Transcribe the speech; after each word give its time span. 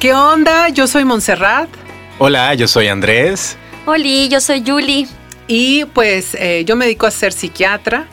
¿Qué 0.00 0.14
onda? 0.14 0.70
Yo 0.70 0.86
soy 0.86 1.04
Montserrat. 1.04 1.68
Hola, 2.18 2.54
yo 2.54 2.66
soy 2.66 2.88
Andrés. 2.88 3.58
Hola, 3.84 4.26
yo 4.30 4.40
soy 4.40 4.64
Julie. 4.66 5.06
Y 5.46 5.84
pues 5.84 6.34
eh, 6.36 6.64
yo 6.64 6.74
me 6.74 6.86
dedico 6.86 7.04
a 7.04 7.10
ser 7.10 7.34
psiquiatra. 7.34 8.06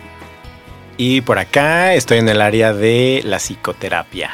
Y 0.98 1.22
por 1.22 1.40
acá 1.40 1.94
estoy 1.94 2.18
en 2.18 2.28
el 2.28 2.42
área 2.42 2.74
de 2.74 3.22
la 3.24 3.38
psicoterapia. 3.40 4.32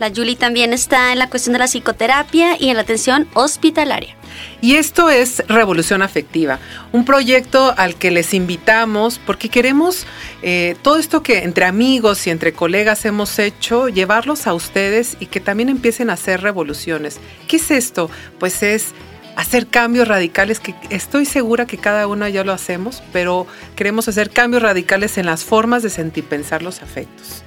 La 0.00 0.10
Julie 0.10 0.34
también 0.34 0.72
está 0.72 1.12
en 1.12 1.20
la 1.20 1.30
cuestión 1.30 1.52
de 1.52 1.60
la 1.60 1.68
psicoterapia 1.68 2.56
y 2.58 2.70
en 2.70 2.74
la 2.74 2.82
atención 2.82 3.28
hospitalaria. 3.34 4.15
Y 4.60 4.76
esto 4.76 5.10
es 5.10 5.42
Revolución 5.48 6.02
Afectiva, 6.02 6.58
un 6.92 7.04
proyecto 7.04 7.74
al 7.76 7.94
que 7.94 8.10
les 8.10 8.34
invitamos 8.34 9.18
porque 9.24 9.48
queremos 9.48 10.06
eh, 10.42 10.76
todo 10.82 10.98
esto 10.98 11.22
que 11.22 11.44
entre 11.44 11.64
amigos 11.64 12.26
y 12.26 12.30
entre 12.30 12.52
colegas 12.52 13.04
hemos 13.04 13.38
hecho, 13.38 13.88
llevarlos 13.88 14.46
a 14.46 14.54
ustedes 14.54 15.16
y 15.20 15.26
que 15.26 15.40
también 15.40 15.68
empiecen 15.68 16.10
a 16.10 16.14
hacer 16.14 16.42
revoluciones. 16.42 17.18
¿Qué 17.48 17.56
es 17.56 17.70
esto? 17.70 18.10
Pues 18.38 18.62
es 18.62 18.94
hacer 19.36 19.66
cambios 19.66 20.08
radicales 20.08 20.60
que 20.60 20.74
estoy 20.90 21.26
segura 21.26 21.66
que 21.66 21.78
cada 21.78 22.06
uno 22.06 22.26
ya 22.26 22.42
lo 22.42 22.52
hacemos, 22.52 23.02
pero 23.12 23.46
queremos 23.76 24.08
hacer 24.08 24.30
cambios 24.30 24.62
radicales 24.62 25.18
en 25.18 25.26
las 25.26 25.44
formas 25.44 25.82
de 25.82 25.90
sentir 25.90 26.24
pensar 26.24 26.62
los 26.62 26.82
afectos. 26.82 27.44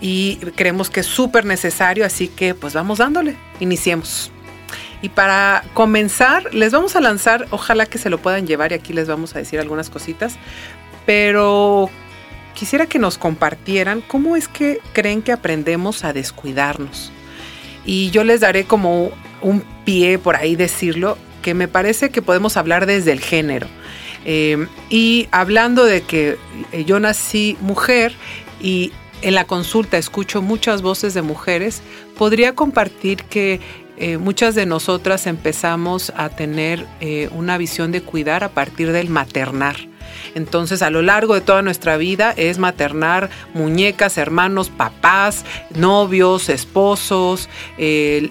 Y 0.00 0.36
creemos 0.56 0.90
que 0.90 1.00
es 1.00 1.06
súper 1.06 1.44
necesario, 1.44 2.04
así 2.04 2.28
que 2.28 2.54
pues 2.54 2.74
vamos 2.74 2.98
dándole, 2.98 3.36
iniciemos. 3.60 4.32
Y 5.00 5.10
para 5.10 5.64
comenzar, 5.74 6.52
les 6.54 6.72
vamos 6.72 6.96
a 6.96 7.00
lanzar, 7.00 7.46
ojalá 7.50 7.86
que 7.86 7.98
se 7.98 8.10
lo 8.10 8.18
puedan 8.18 8.46
llevar 8.46 8.72
y 8.72 8.74
aquí 8.74 8.92
les 8.92 9.06
vamos 9.06 9.34
a 9.36 9.38
decir 9.38 9.60
algunas 9.60 9.90
cositas, 9.90 10.36
pero 11.06 11.88
quisiera 12.54 12.86
que 12.86 12.98
nos 12.98 13.16
compartieran 13.18 14.00
cómo 14.00 14.34
es 14.34 14.48
que 14.48 14.80
creen 14.92 15.22
que 15.22 15.32
aprendemos 15.32 16.04
a 16.04 16.12
descuidarnos. 16.12 17.12
Y 17.84 18.10
yo 18.10 18.24
les 18.24 18.40
daré 18.40 18.64
como 18.64 19.12
un 19.40 19.62
pie 19.84 20.18
por 20.18 20.34
ahí 20.34 20.56
decirlo, 20.56 21.16
que 21.42 21.54
me 21.54 21.68
parece 21.68 22.10
que 22.10 22.20
podemos 22.20 22.56
hablar 22.56 22.86
desde 22.86 23.12
el 23.12 23.20
género. 23.20 23.68
Eh, 24.24 24.66
y 24.90 25.28
hablando 25.30 25.84
de 25.84 26.02
que 26.02 26.36
yo 26.84 26.98
nací 26.98 27.56
mujer 27.60 28.12
y 28.60 28.92
en 29.22 29.34
la 29.34 29.44
consulta 29.44 29.96
escucho 29.96 30.42
muchas 30.42 30.82
voces 30.82 31.14
de 31.14 31.22
mujeres, 31.22 31.82
podría 32.16 32.54
compartir 32.54 33.24
que 33.24 33.60
eh, 34.00 34.16
muchas 34.16 34.54
de 34.54 34.64
nosotras 34.64 35.26
empezamos 35.26 36.12
a 36.16 36.28
tener 36.28 36.86
eh, 37.00 37.28
una 37.32 37.58
visión 37.58 37.90
de 37.90 38.00
cuidar 38.00 38.44
a 38.44 38.50
partir 38.50 38.92
del 38.92 39.08
maternar. 39.08 39.76
Entonces, 40.34 40.82
a 40.82 40.90
lo 40.90 41.02
largo 41.02 41.34
de 41.34 41.40
toda 41.40 41.62
nuestra 41.62 41.96
vida 41.96 42.32
es 42.36 42.58
maternar 42.58 43.28
muñecas, 43.54 44.18
hermanos, 44.18 44.70
papás, 44.70 45.44
novios, 45.74 46.48
esposos, 46.48 47.48
eh, 47.76 48.30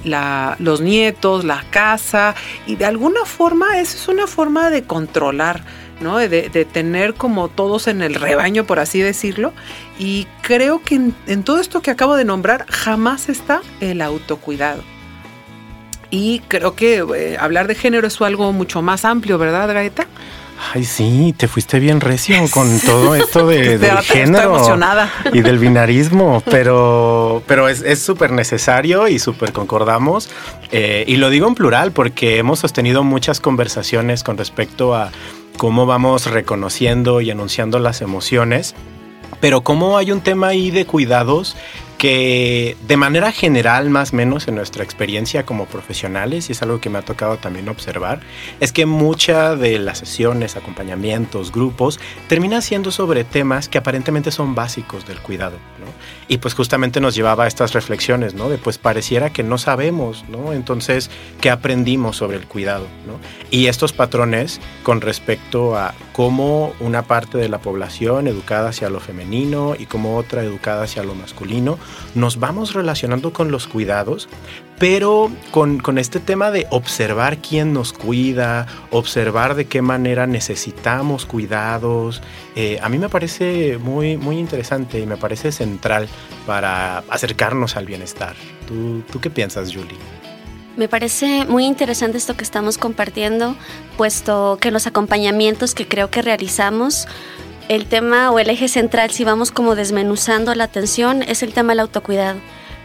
los 0.59 0.81
nietos, 0.81 1.43
la 1.43 1.63
casa, 1.69 2.35
y 2.65 2.75
de 2.75 2.85
alguna 2.85 3.25
forma 3.25 3.79
eso 3.79 3.97
es 3.97 4.07
una 4.07 4.27
forma 4.27 4.69
de 4.69 4.83
controlar. 4.83 5.63
¿no? 5.99 6.17
De, 6.19 6.29
tener 6.71 7.15
como 7.15 7.49
todos 7.49 7.87
en 7.87 8.03
el 8.03 8.13
rebaño, 8.13 8.65
por 8.65 8.77
así 8.77 9.01
decirlo. 9.01 9.51
Y 9.97 10.27
creo 10.43 10.79
que 10.83 10.93
en 10.93 11.43
todo 11.43 11.59
esto 11.59 11.81
que 11.81 11.89
acabo 11.89 12.15
de 12.15 12.23
nombrar 12.23 12.67
jamás 12.69 13.29
está 13.29 13.61
el 13.79 14.03
autocuidado. 14.03 14.83
Y 16.09 16.39
creo 16.47 16.75
que 16.75 17.03
eh, 17.15 17.37
hablar 17.39 17.67
de 17.67 17.75
género 17.75 18.07
es 18.07 18.21
algo 18.21 18.53
mucho 18.53 18.81
más 18.81 19.05
amplio, 19.05 19.37
¿verdad, 19.37 19.73
Gaeta? 19.73 20.07
Ay, 20.73 20.85
sí, 20.85 21.35
te 21.37 21.47
fuiste 21.47 21.79
bien 21.79 22.01
recio 22.01 22.35
con 22.49 22.79
todo 22.85 23.15
esto 23.15 23.45
de, 23.45 23.77
del 23.77 23.97
género 23.99 24.55
emocionada. 24.55 25.11
y 25.31 25.41
del 25.41 25.59
binarismo, 25.59 26.41
pero, 26.49 27.43
pero 27.45 27.67
es 27.67 27.99
súper 27.99 28.31
necesario 28.31 29.07
y 29.07 29.19
súper 29.19 29.53
concordamos. 29.53 30.29
Eh, 30.71 31.03
y 31.07 31.17
lo 31.17 31.29
digo 31.29 31.47
en 31.47 31.55
plural 31.55 31.91
porque 31.91 32.37
hemos 32.37 32.59
sostenido 32.59 33.03
muchas 33.03 33.39
conversaciones 33.39 34.23
con 34.23 34.37
respecto 34.37 34.95
a 34.95 35.11
cómo 35.57 35.85
vamos 35.85 36.25
reconociendo 36.27 37.21
y 37.21 37.31
anunciando 37.31 37.79
las 37.79 38.01
emociones, 38.01 38.75
pero 39.39 39.61
cómo 39.61 39.97
hay 39.97 40.11
un 40.11 40.21
tema 40.21 40.47
ahí 40.47 40.71
de 40.71 40.85
cuidados 40.85 41.55
que 41.97 42.77
de 42.87 42.97
manera 42.97 43.31
general, 43.31 43.89
más 43.89 44.13
o 44.13 44.15
menos 44.15 44.47
en 44.47 44.55
nuestra 44.55 44.83
experiencia 44.83 45.45
como 45.45 45.65
profesionales, 45.65 46.49
y 46.49 46.51
es 46.51 46.61
algo 46.61 46.79
que 46.79 46.89
me 46.89 46.99
ha 46.99 47.01
tocado 47.01 47.37
también 47.37 47.69
observar, 47.69 48.21
es 48.59 48.71
que 48.71 48.85
muchas 48.85 49.59
de 49.59 49.79
las 49.79 49.97
sesiones, 49.97 50.55
acompañamientos, 50.55 51.51
grupos, 51.51 51.99
terminan 52.27 52.61
siendo 52.61 52.91
sobre 52.91 53.23
temas 53.23 53.67
que 53.67 53.77
aparentemente 53.77 54.31
son 54.31 54.55
básicos 54.55 55.07
del 55.07 55.19
cuidado. 55.19 55.57
Y 56.27 56.39
pues 56.39 56.53
justamente 56.53 56.99
nos 56.99 57.15
llevaba 57.15 57.45
a 57.45 57.47
estas 57.47 57.73
reflexiones, 57.73 58.33
¿no? 58.33 58.49
De 58.49 58.57
pues 58.57 58.77
pareciera 58.77 59.31
que 59.31 59.43
no 59.43 59.57
sabemos, 59.57 60.25
¿no? 60.27 60.51
Entonces, 60.51 61.09
¿qué 61.39 61.49
aprendimos 61.49 62.17
sobre 62.17 62.37
el 62.37 62.45
cuidado? 62.45 62.85
Y 63.49 63.67
estos 63.67 63.93
patrones 63.93 64.59
con 64.83 64.99
respecto 64.99 65.77
a 65.77 65.93
cómo 66.11 66.73
una 66.79 67.03
parte 67.03 67.37
de 67.37 67.47
la 67.47 67.59
población 67.59 68.27
educada 68.27 68.69
hacia 68.69 68.89
lo 68.89 68.99
femenino 68.99 69.75
y 69.77 69.85
cómo 69.85 70.17
otra 70.17 70.43
educada 70.43 70.83
hacia 70.83 71.03
lo 71.03 71.15
masculino, 71.15 71.79
nos 72.15 72.39
vamos 72.39 72.73
relacionando 72.73 73.33
con 73.33 73.51
los 73.51 73.67
cuidados, 73.67 74.29
pero 74.79 75.31
con, 75.51 75.97
este 75.97 76.19
tema 76.19 76.51
de 76.51 76.67
observar 76.69 77.39
quién 77.39 77.73
nos 77.73 77.93
cuida, 77.93 78.67
observar 78.91 79.55
de 79.55 79.65
qué 79.65 79.81
manera 79.81 80.27
necesitamos 80.27 81.25
cuidados, 81.25 82.21
eh, 82.55 82.79
a 82.81 82.89
mí 82.89 82.97
me 82.97 83.09
parece 83.09 83.77
muy, 83.77 84.17
muy 84.17 84.37
interesante 84.37 84.99
y 84.99 85.05
me 85.05 85.17
parece 85.17 85.51
central 85.51 86.07
para 86.45 86.99
acercarnos 87.09 87.75
al 87.75 87.85
bienestar. 87.85 88.35
¿Tú, 88.67 89.03
tú 89.11 89.19
qué 89.19 89.29
piensas, 89.29 89.73
Julie? 89.73 89.97
Me 90.77 90.87
parece 90.87 91.45
muy 91.45 91.65
interesante 91.65 92.19
esto 92.19 92.37
que 92.37 92.43
estamos 92.43 92.77
compartiendo, 92.77 93.55
puesto 93.97 94.59
que 94.61 94.69
los 94.69 94.85
acompañamientos 94.85 95.73
que 95.73 95.87
creo 95.87 96.11
que 96.11 96.21
realizamos 96.21 97.07
el 97.69 97.85
tema 97.85 98.31
o 98.31 98.39
el 98.39 98.49
eje 98.49 98.67
central, 98.67 99.11
si 99.11 99.23
vamos 99.23 99.51
como 99.51 99.75
desmenuzando 99.75 100.53
la 100.55 100.65
atención, 100.65 101.23
es 101.23 101.43
el 101.43 101.53
tema 101.53 101.73
del 101.73 101.81
autocuidado. 101.81 102.39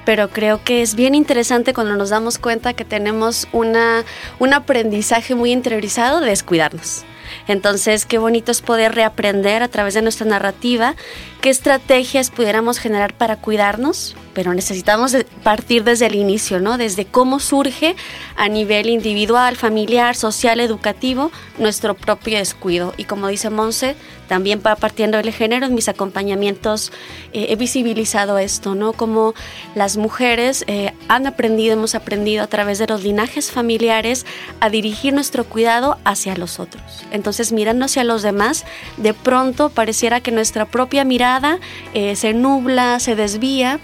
Pero 0.04 0.30
creo 0.30 0.62
que 0.64 0.82
es 0.82 0.96
bien 0.96 1.14
interesante 1.14 1.74
cuando 1.74 1.94
nos 1.94 2.10
damos 2.10 2.38
cuenta 2.38 2.74
que 2.74 2.84
tenemos 2.84 3.46
una, 3.52 4.04
un 4.40 4.52
aprendizaje 4.52 5.34
muy 5.36 5.52
interiorizado 5.52 6.20
de 6.20 6.26
descuidarnos. 6.26 7.04
Entonces, 7.48 8.06
qué 8.06 8.18
bonito 8.18 8.52
es 8.52 8.60
poder 8.62 8.94
reaprender 8.94 9.62
a 9.62 9.68
través 9.68 9.94
de 9.94 10.02
nuestra 10.02 10.26
narrativa 10.26 10.94
qué 11.40 11.50
estrategias 11.50 12.30
pudiéramos 12.30 12.78
generar 12.78 13.14
para 13.14 13.36
cuidarnos, 13.36 14.16
pero 14.34 14.54
necesitamos 14.54 15.16
partir 15.42 15.82
desde 15.84 16.06
el 16.06 16.14
inicio, 16.14 16.60
¿no? 16.60 16.78
Desde 16.78 17.04
cómo 17.04 17.40
surge 17.40 17.96
a 18.36 18.48
nivel 18.48 18.88
individual, 18.88 19.56
familiar, 19.56 20.14
social, 20.14 20.60
educativo, 20.60 21.32
nuestro 21.58 21.94
propio 21.94 22.38
descuido. 22.38 22.94
Y 22.96 23.04
como 23.04 23.28
dice 23.28 23.50
Monse, 23.50 23.96
también 24.32 24.62
partiendo 24.62 25.18
del 25.18 25.30
género, 25.30 25.66
en 25.66 25.74
mis 25.74 25.90
acompañamientos 25.90 26.90
eh, 27.34 27.48
he 27.50 27.56
visibilizado 27.56 28.38
esto, 28.38 28.74
¿no? 28.74 28.94
Como 28.94 29.34
las 29.74 29.98
mujeres 29.98 30.64
eh, 30.68 30.94
han 31.08 31.26
aprendido, 31.26 31.74
hemos 31.74 31.94
aprendido 31.94 32.42
a 32.42 32.46
través 32.46 32.78
de 32.78 32.86
los 32.86 33.02
linajes 33.02 33.50
familiares 33.50 34.24
a 34.58 34.70
dirigir 34.70 35.12
nuestro 35.12 35.44
cuidado 35.44 35.98
hacia 36.04 36.34
los 36.34 36.60
otros. 36.60 37.04
Entonces, 37.10 37.52
mirando 37.52 37.84
hacia 37.84 38.04
los 38.04 38.22
demás, 38.22 38.64
de 38.96 39.12
pronto 39.12 39.68
pareciera 39.68 40.22
que 40.22 40.30
nuestra 40.30 40.64
propia 40.64 41.04
mirada 41.04 41.58
eh, 41.92 42.16
se 42.16 42.32
nubla, 42.32 43.00
se 43.00 43.16
desvía. 43.16 43.80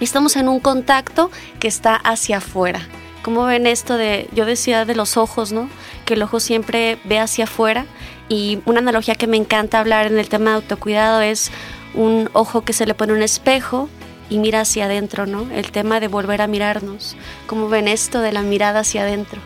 Estamos 0.00 0.34
en 0.34 0.48
un 0.48 0.58
contacto 0.58 1.30
que 1.60 1.68
está 1.68 1.94
hacia 1.94 2.38
afuera. 2.38 2.88
¿Cómo 3.22 3.44
ven 3.44 3.68
esto 3.68 3.96
de, 3.96 4.28
yo 4.32 4.46
decía 4.46 4.84
de 4.84 4.96
los 4.96 5.16
ojos, 5.16 5.52
¿no? 5.52 5.68
Que 6.04 6.14
el 6.14 6.22
ojo 6.22 6.40
siempre 6.40 6.98
ve 7.04 7.20
hacia 7.20 7.44
afuera. 7.44 7.86
Y 8.28 8.60
una 8.64 8.80
analogía 8.80 9.14
que 9.14 9.26
me 9.26 9.36
encanta 9.36 9.78
hablar 9.78 10.06
en 10.06 10.18
el 10.18 10.28
tema 10.28 10.50
de 10.50 10.56
autocuidado 10.56 11.20
es 11.20 11.50
un 11.94 12.28
ojo 12.32 12.62
que 12.62 12.72
se 12.72 12.86
le 12.86 12.94
pone 12.94 13.12
un 13.12 13.22
espejo 13.22 13.88
y 14.28 14.38
mira 14.38 14.62
hacia 14.62 14.86
adentro, 14.86 15.26
¿no? 15.26 15.48
El 15.52 15.70
tema 15.70 16.00
de 16.00 16.08
volver 16.08 16.42
a 16.42 16.46
mirarnos. 16.46 17.16
¿Cómo 17.46 17.68
ven 17.68 17.88
esto 17.88 18.20
de 18.20 18.32
la 18.32 18.42
mirada 18.42 18.80
hacia 18.80 19.02
adentro? 19.02 19.40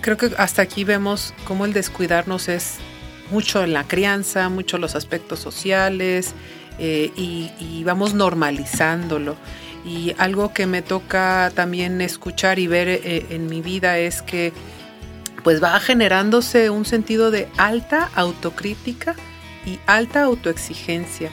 Creo 0.00 0.16
que 0.16 0.30
hasta 0.38 0.62
aquí 0.62 0.84
vemos 0.84 1.34
cómo 1.44 1.64
el 1.64 1.72
descuidarnos 1.72 2.48
es 2.48 2.76
mucho 3.30 3.64
en 3.64 3.72
la 3.72 3.84
crianza, 3.84 4.48
mucho 4.48 4.78
los 4.78 4.94
aspectos 4.94 5.40
sociales 5.40 6.34
eh, 6.78 7.10
y, 7.16 7.82
vamos 7.84 8.14
normalizándolo. 8.14 9.36
Y 9.84 10.14
algo 10.18 10.52
que 10.52 10.66
me 10.66 10.82
toca 10.82 11.50
también 11.54 12.00
escuchar 12.00 12.58
y 12.58 12.66
ver 12.66 12.88
eh, 12.88 13.26
en 13.30 13.46
mi 13.46 13.62
vida 13.62 13.98
es 13.98 14.22
que 14.22 14.52
pues 15.48 15.62
va 15.62 15.80
generándose 15.80 16.68
un 16.68 16.84
sentido 16.84 17.30
de 17.30 17.48
alta 17.56 18.10
autocrítica 18.14 19.16
y 19.64 19.78
alta 19.86 20.24
autoexigencia. 20.24 21.30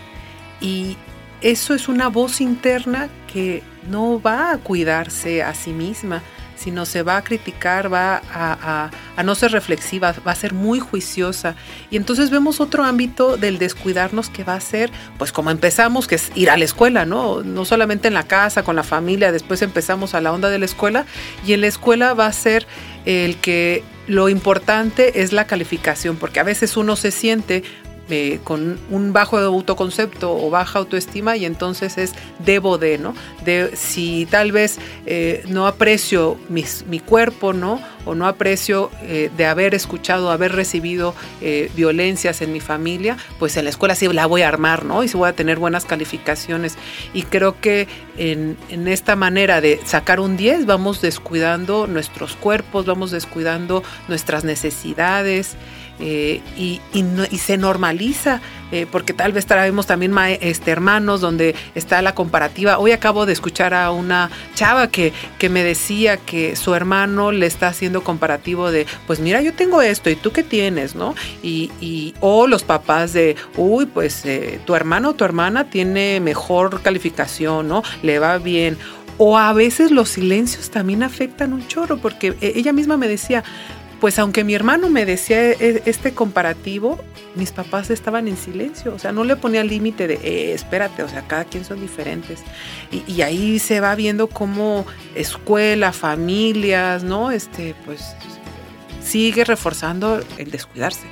Y 0.61 0.95
eso 1.41 1.73
es 1.73 1.89
una 1.89 2.07
voz 2.07 2.39
interna 2.39 3.09
que 3.27 3.61
no 3.89 4.21
va 4.21 4.51
a 4.51 4.57
cuidarse 4.57 5.43
a 5.43 5.53
sí 5.53 5.73
misma, 5.73 6.23
sino 6.55 6.85
se 6.85 7.03
va 7.03 7.17
a 7.17 7.23
criticar, 7.25 7.93
va 7.93 8.21
a, 8.31 8.89
no 9.21 9.35
ser 9.35 9.51
reflexiva, 9.51 10.15
va 10.25 10.31
a 10.31 10.35
ser 10.35 10.53
muy 10.53 10.79
juiciosa. 10.79 11.55
Y 11.91 11.97
entonces 11.97 12.29
vemos 12.29 12.61
otro 12.61 12.85
ámbito 12.85 13.35
del 13.35 13.57
descuidarnos 13.57 14.29
que 14.29 14.45
va 14.45 14.53
a 14.53 14.61
ser, 14.61 14.91
pues 15.17 15.33
como 15.33 15.51
empezamos, 15.51 16.07
que 16.07 16.15
es 16.15 16.31
ir 16.35 16.49
a 16.49 16.55
la 16.55 16.63
escuela, 16.63 17.05
¿no? 17.05 17.43
No 17.43 17.65
solamente 17.65 18.07
en 18.07 18.13
la 18.13 18.23
casa, 18.23 18.63
con 18.63 18.77
la 18.77 18.83
familia, 18.83 19.33
después 19.33 19.61
empezamos 19.61 20.15
a 20.15 20.21
la 20.21 20.31
onda 20.31 20.49
de 20.49 20.59
la 20.59 20.65
escuela, 20.65 21.05
y 21.45 21.51
en 21.51 21.59
la 21.59 21.67
escuela 21.67 22.13
va 22.13 22.27
a 22.27 22.31
ser 22.31 22.65
el 23.03 23.35
que 23.35 23.83
lo 24.07 24.29
importante 24.29 25.21
es 25.21 25.33
la 25.33 25.47
calificación, 25.47 26.17
porque 26.17 26.39
a 26.39 26.43
veces 26.43 26.77
uno 26.77 26.95
se 26.95 27.11
siente 27.11 27.63
eh, 28.07 28.39
con 28.43 28.79
un 28.91 29.13
bajo 29.13 29.39
autoconcepto 29.39 30.31
o 30.31 30.51
baja 30.51 30.77
autoestima 30.77 31.37
y 31.37 31.45
entonces 31.45 31.97
es 31.97 32.13
debo 32.37 32.77
de, 32.77 32.99
¿no? 32.99 33.15
De, 33.43 33.75
si 33.75 34.27
tal 34.29 34.51
vez 34.51 34.77
eh, 35.07 35.43
no 35.47 35.65
aprecio 35.65 36.37
mi 36.49 36.99
cuerpo, 36.99 37.53
¿no? 37.53 37.81
O 38.05 38.13
no 38.13 38.27
aprecio 38.27 38.91
eh, 39.01 39.31
de 39.35 39.45
haber 39.47 39.73
escuchado, 39.73 40.29
haber 40.29 40.51
recibido 40.51 41.15
violencias 41.75 42.41
en 42.41 42.53
mi 42.53 42.59
familia, 42.59 43.17
pues 43.39 43.57
en 43.57 43.63
la 43.63 43.69
escuela 43.71 43.95
sí 43.95 44.07
la 44.07 44.27
voy 44.27 44.43
a 44.43 44.49
armar, 44.49 44.85
¿no? 44.85 45.03
Y 45.03 45.07
sí 45.07 45.17
voy 45.17 45.29
a 45.29 45.33
tener 45.33 45.57
buenas 45.57 45.85
calificaciones. 45.85 46.77
Y 47.13 47.23
creo 47.23 47.59
que 47.59 47.87
en, 48.17 48.57
en 48.69 48.87
esta 48.87 49.15
manera 49.15 49.61
de 49.61 49.79
sacar 49.85 50.19
un 50.19 50.37
10 50.37 50.65
vamos 50.65 51.01
descuidando 51.01 51.87
nuestros 51.87 52.35
cuerpos, 52.35 52.85
vamos 52.85 53.11
descuidando 53.11 53.83
nuestras 54.07 54.43
necesidades. 54.43 55.57
Eh, 55.99 56.41
y, 56.57 56.81
se 57.37 57.57
normaliza, 57.57 58.41
eh, 58.71 58.87
porque 58.91 59.13
tal 59.13 59.31
vez 59.31 59.45
traemos 59.45 59.85
también 59.85 60.13
este, 60.41 60.71
hermanos 60.71 61.21
donde 61.21 61.55
está 61.75 62.01
la 62.01 62.15
comparativa. 62.15 62.79
Hoy 62.79 62.91
acabo 62.91 63.25
de 63.25 63.33
escuchar 63.33 63.73
a 63.73 63.91
una 63.91 64.29
chava 64.55 64.87
que, 64.87 65.13
que 65.37 65.49
me 65.49 65.63
decía 65.63 66.17
que 66.17 66.55
su 66.55 66.73
hermano 66.73 67.31
le 67.31 67.45
está 67.45 67.67
haciendo 67.67 68.03
comparativo 68.03 68.71
de, 68.71 68.87
pues 69.07 69.19
mira, 69.19 69.41
yo 69.41 69.53
tengo 69.53 69.81
esto 69.81 70.09
y 70.09 70.15
tú 70.15 70.31
qué 70.31 70.43
tienes, 70.43 70.95
¿no? 70.95 71.15
Y, 71.43 72.13
o 72.19 72.47
los 72.47 72.63
papás 72.63 73.13
de, 73.13 73.35
uy, 73.55 73.85
pues 73.85 74.25
eh, 74.25 74.59
tu 74.65 74.75
hermano 74.75 75.09
o 75.09 75.13
tu 75.13 75.23
hermana 75.23 75.69
tiene 75.69 76.19
mejor 76.19 76.81
calificación, 76.81 77.67
¿no? 77.67 77.83
Le 78.01 78.19
va 78.19 78.37
bien. 78.37 78.77
O 79.17 79.37
a 79.37 79.53
veces 79.53 79.91
los 79.91 80.09
silencios 80.09 80.69
también 80.71 81.01
afectan 81.01 81.53
un 81.53 81.65
chorro, 81.67 81.97
porque 81.97 82.35
ella 82.41 82.73
misma 82.73 82.97
me 82.97 83.07
decía, 83.07 83.45
pues 83.99 84.19
aunque 84.19 84.43
mi 84.43 84.53
hermano 84.53 84.89
me 84.89 85.05
decía 85.05 85.51
e, 85.51 85.83
este 85.85 86.13
comparativo, 86.13 86.99
mis 87.35 87.51
papás 87.51 87.89
estaban 87.89 88.27
en 88.27 88.37
silencio, 88.37 88.93
o 88.93 88.99
sea, 88.99 89.11
no 89.11 89.23
le 89.23 89.35
ponía 89.35 89.63
límite 89.63 90.07
de, 90.07 90.15
eh, 90.15 90.53
espérate, 90.53 91.03
o 91.03 91.09
sea, 91.09 91.21
cada 91.27 91.45
quien 91.45 91.65
son 91.65 91.81
diferentes. 91.81 92.41
Y, 92.91 93.21
ahí 93.21 93.59
se 93.59 93.79
va 93.79 93.95
viendo 93.95 94.27
cómo 94.27 94.85
escuela, 95.15 95.91
familias, 95.91 97.03
¿no? 97.03 97.31
Este, 97.31 97.75
pues 97.85 98.15
sigue 99.03 99.43
reforzando 99.43 100.21
el 100.37 100.51
descuidarse. 100.51 101.07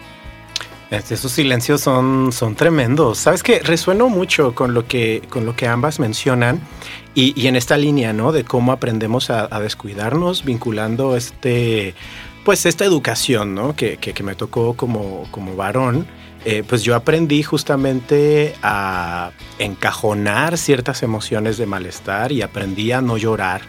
Este, 0.91 1.15
esos 1.15 1.31
silencios 1.31 1.81
son, 1.81 2.31
son 2.31 2.55
tremendos. 2.55 3.17
Sabes 3.17 3.41
que 3.41 3.59
resueno 3.59 4.09
mucho 4.09 4.53
con 4.53 4.73
lo 4.73 4.87
que, 4.87 5.23
con 5.29 5.45
lo 5.45 5.55
que 5.55 5.67
ambas 5.67 5.99
mencionan 5.99 6.61
y, 7.15 7.47
en 7.47 7.55
esta 7.55 7.77
línea, 7.77 8.13
¿no? 8.13 8.31
De 8.31 8.43
cómo 8.43 8.71
aprendemos 8.71 9.29
a 9.29 9.47
descuidarnos, 9.59 10.45
vinculando 10.45 11.15
este 11.15 11.95
pues 12.43 12.65
esta 12.65 12.85
educación, 12.85 13.55
¿no? 13.55 13.75
Que, 13.75 13.97
me 14.23 14.35
tocó 14.35 14.75
como, 14.75 15.27
como 15.31 15.55
varón, 15.55 16.07
eh, 16.45 16.63
pues 16.67 16.83
yo 16.83 16.95
aprendí 16.95 17.41
justamente 17.43 18.55
a 18.61 19.31
encajonar 19.59 20.57
ciertas 20.57 21.03
emociones 21.03 21.57
de 21.57 21.65
malestar 21.65 22.31
y 22.31 22.41
aprendí 22.41 22.91
a 22.91 23.01
no 23.01 23.17
llorar 23.17 23.61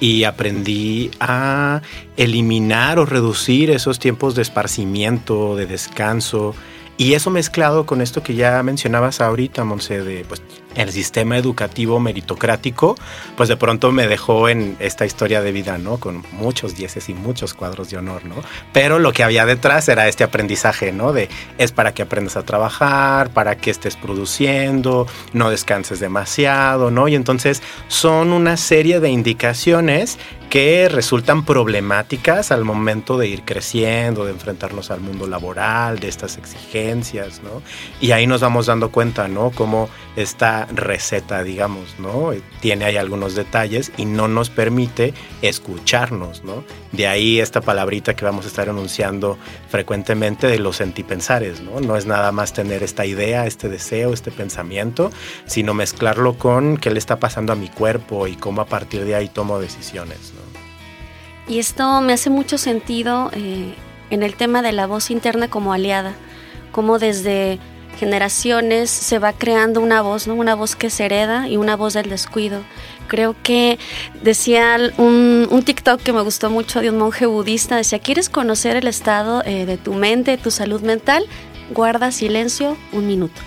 y 0.00 0.24
aprendí 0.24 1.10
a 1.20 1.82
eliminar 2.16 2.98
o 2.98 3.06
reducir 3.06 3.70
esos 3.70 3.98
tiempos 3.98 4.34
de 4.34 4.42
esparcimiento, 4.42 5.56
de 5.56 5.66
descanso. 5.66 6.54
Y 6.98 7.14
eso 7.14 7.30
mezclado 7.30 7.86
con 7.86 8.00
esto 8.00 8.22
que 8.22 8.34
ya 8.34 8.62
mencionabas 8.62 9.20
ahorita, 9.20 9.64
Monse, 9.64 10.02
de 10.02 10.24
pues 10.24 10.42
el 10.76 10.92
sistema 10.92 11.36
educativo 11.36 11.98
meritocrático, 12.00 12.96
pues 13.36 13.48
de 13.48 13.56
pronto 13.56 13.92
me 13.92 14.06
dejó 14.06 14.48
en 14.48 14.76
esta 14.78 15.06
historia 15.06 15.42
de 15.42 15.52
vida, 15.52 15.78
¿no? 15.78 15.98
Con 15.98 16.24
muchos 16.32 16.76
dieces 16.76 17.08
y 17.08 17.14
muchos 17.14 17.54
cuadros 17.54 17.90
de 17.90 17.96
honor, 17.96 18.24
¿no? 18.24 18.36
Pero 18.72 18.98
lo 18.98 19.12
que 19.12 19.24
había 19.24 19.46
detrás 19.46 19.88
era 19.88 20.08
este 20.08 20.24
aprendizaje, 20.24 20.92
¿no? 20.92 21.12
De 21.12 21.28
es 21.58 21.72
para 21.72 21.94
que 21.94 22.02
aprendas 22.02 22.36
a 22.36 22.44
trabajar, 22.44 23.30
para 23.30 23.56
que 23.56 23.70
estés 23.70 23.96
produciendo, 23.96 25.06
no 25.32 25.50
descanses 25.50 26.00
demasiado, 26.00 26.90
¿no? 26.90 27.08
Y 27.08 27.14
entonces 27.14 27.62
son 27.88 28.32
una 28.32 28.56
serie 28.56 29.00
de 29.00 29.10
indicaciones 29.10 30.18
que 30.50 30.88
resultan 30.88 31.44
problemáticas 31.44 32.52
al 32.52 32.64
momento 32.64 33.18
de 33.18 33.28
ir 33.28 33.42
creciendo, 33.42 34.24
de 34.24 34.32
enfrentarnos 34.32 34.90
al 34.90 35.00
mundo 35.00 35.26
laboral, 35.26 35.98
de 35.98 36.08
estas 36.08 36.38
exigencias, 36.38 37.42
¿no? 37.42 37.62
Y 38.00 38.12
ahí 38.12 38.26
nos 38.26 38.40
vamos 38.40 38.66
dando 38.66 38.90
cuenta, 38.90 39.28
¿no? 39.28 39.50
Cómo 39.50 39.88
esta 40.14 40.65
receta, 40.72 41.42
digamos, 41.42 41.98
¿no? 41.98 42.32
Tiene 42.60 42.84
ahí 42.84 42.96
algunos 42.96 43.34
detalles 43.34 43.92
y 43.96 44.04
no 44.04 44.28
nos 44.28 44.50
permite 44.50 45.14
escucharnos, 45.42 46.44
¿no? 46.44 46.64
De 46.92 47.06
ahí 47.06 47.40
esta 47.40 47.60
palabrita 47.60 48.14
que 48.14 48.24
vamos 48.24 48.44
a 48.44 48.48
estar 48.48 48.68
anunciando 48.68 49.38
frecuentemente 49.68 50.46
de 50.46 50.58
los 50.58 50.76
sentipensares, 50.76 51.60
¿no? 51.60 51.80
No 51.80 51.96
es 51.96 52.06
nada 52.06 52.32
más 52.32 52.52
tener 52.52 52.82
esta 52.82 53.06
idea, 53.06 53.46
este 53.46 53.68
deseo, 53.68 54.12
este 54.12 54.30
pensamiento, 54.30 55.10
sino 55.46 55.74
mezclarlo 55.74 56.38
con 56.38 56.76
qué 56.76 56.90
le 56.90 56.98
está 56.98 57.18
pasando 57.18 57.52
a 57.52 57.56
mi 57.56 57.68
cuerpo 57.68 58.26
y 58.26 58.36
cómo 58.36 58.60
a 58.60 58.66
partir 58.66 59.04
de 59.04 59.14
ahí 59.14 59.28
tomo 59.28 59.58
decisiones, 59.58 60.32
y 61.48 61.60
esto 61.60 62.00
me 62.00 62.12
hace 62.12 62.28
mucho 62.28 62.58
sentido 62.58 63.30
eh, 63.32 63.74
en 64.10 64.22
el 64.22 64.34
tema 64.34 64.62
de 64.62 64.72
la 64.72 64.86
voz 64.86 65.10
interna 65.10 65.48
como 65.48 65.72
aliada, 65.72 66.14
como 66.72 66.98
desde 66.98 67.60
generaciones 67.98 68.90
se 68.90 69.18
va 69.18 69.32
creando 69.32 69.80
una 69.80 70.02
voz, 70.02 70.26
¿no? 70.26 70.34
una 70.34 70.54
voz 70.54 70.76
que 70.76 70.90
se 70.90 71.04
hereda 71.06 71.48
y 71.48 71.56
una 71.56 71.76
voz 71.76 71.94
del 71.94 72.08
descuido. 72.08 72.62
Creo 73.08 73.36
que 73.42 73.78
decía 74.22 74.76
un, 74.98 75.46
un 75.50 75.62
TikTok 75.62 76.02
que 76.02 76.12
me 76.12 76.22
gustó 76.22 76.50
mucho 76.50 76.80
de 76.80 76.90
un 76.90 76.98
monje 76.98 77.26
budista, 77.26 77.76
decía, 77.76 77.98
¿quieres 77.98 78.28
conocer 78.28 78.76
el 78.76 78.88
estado 78.88 79.42
eh, 79.44 79.64
de 79.66 79.76
tu 79.76 79.94
mente, 79.94 80.36
tu 80.38 80.50
salud 80.50 80.80
mental? 80.82 81.24
Guarda 81.70 82.10
silencio 82.10 82.76
un 82.92 83.06
minuto. 83.06 83.40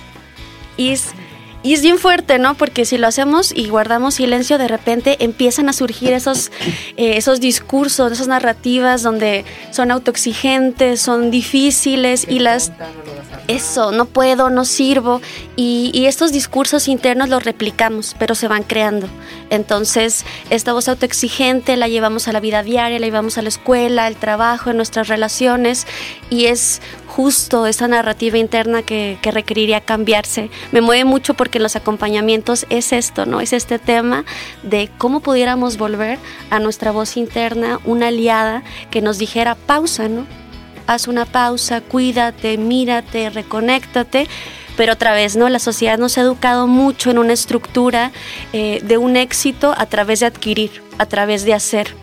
Y 0.77 0.89
es 0.89 1.13
y 1.61 1.73
es 1.73 1.81
bien 1.81 1.97
fuerte, 1.97 2.39
¿no? 2.39 2.55
Porque 2.55 2.85
si 2.85 2.97
lo 2.97 3.07
hacemos 3.07 3.51
y 3.53 3.67
guardamos 3.67 4.15
silencio, 4.15 4.57
de 4.57 4.69
repente 4.69 5.17
empiezan 5.19 5.67
a 5.67 5.73
surgir 5.73 6.13
esos, 6.13 6.51
eh, 6.95 7.17
esos 7.17 7.41
discursos, 7.41 8.13
esas 8.13 8.29
narrativas 8.29 9.03
donde 9.03 9.43
son 9.71 9.91
autoexigentes, 9.91 11.01
son 11.01 11.31
difíciles 11.31 12.25
y 12.29 12.39
las... 12.39 12.71
Eso, 13.47 13.91
no 13.91 14.05
puedo, 14.05 14.49
no 14.49 14.63
sirvo. 14.63 15.21
Y, 15.55 16.05
estos 16.05 16.31
discursos 16.31 16.87
internos 16.87 17.29
los 17.29 17.43
replicamos, 17.43 18.15
pero 18.19 18.35
se 18.35 18.47
van 18.47 18.63
creando. 18.63 19.07
Entonces, 19.49 20.25
esta 20.49 20.73
voz 20.73 20.87
autoexigente 20.87 21.75
la 21.77 21.87
llevamos 21.87 22.27
a 22.27 22.31
la 22.31 22.39
vida 22.39 22.63
diaria, 22.63 22.99
la 22.99 23.05
llevamos 23.05 23.37
a 23.37 23.41
la 23.41 23.49
escuela, 23.49 24.05
al 24.05 24.15
trabajo, 24.15 24.69
en 24.69 24.77
nuestras 24.77 25.07
relaciones. 25.07 25.87
Y 26.29 26.45
es 26.45 26.81
justo 27.07 27.65
esa 27.65 27.87
narrativa 27.87 28.37
interna 28.37 28.83
que, 28.83 29.17
que, 29.21 29.31
requeriría 29.31 29.81
cambiarse. 29.81 30.49
Me 30.71 30.81
mueve 30.81 31.05
mucho 31.05 31.33
porque 31.33 31.57
en 31.57 31.63
los 31.63 31.75
acompañamientos 31.75 32.65
es 32.69 32.93
esto, 32.93 33.25
¿no? 33.25 33.41
Es 33.41 33.53
este 33.53 33.79
tema 33.79 34.25
de 34.63 34.89
cómo 34.97 35.19
pudiéramos 35.19 35.77
volver 35.77 36.19
a 36.49 36.59
nuestra 36.59 36.91
voz 36.91 37.17
interna, 37.17 37.79
una 37.83 38.07
aliada 38.07 38.63
que 38.91 39.01
nos 39.01 39.17
dijera 39.17 39.55
pausa, 39.55 40.07
¿no? 40.07 40.25
Haz 40.89 41.07
una 41.07 41.25
pausa, 41.25 41.81
cuídate, 41.81 42.57
mírate, 42.57 43.29
reconéctate 43.29 44.27
pero 44.75 44.93
otra 44.93 45.13
vez, 45.13 45.35
¿no? 45.35 45.49
La 45.49 45.59
sociedad 45.59 45.97
nos 45.99 46.17
ha 46.17 46.21
educado 46.21 46.65
mucho 46.65 47.11
en 47.11 47.19
una 47.19 47.33
estructura 47.33 48.11
eh, 48.53 48.79
de 48.81 48.97
un 48.97 49.17
éxito 49.17 49.75
a 49.77 49.85
través 49.87 50.21
de 50.21 50.25
adquirir, 50.25 50.81
a 50.97 51.05
través 51.05 51.43
de 51.43 51.53
hacer 51.53 51.93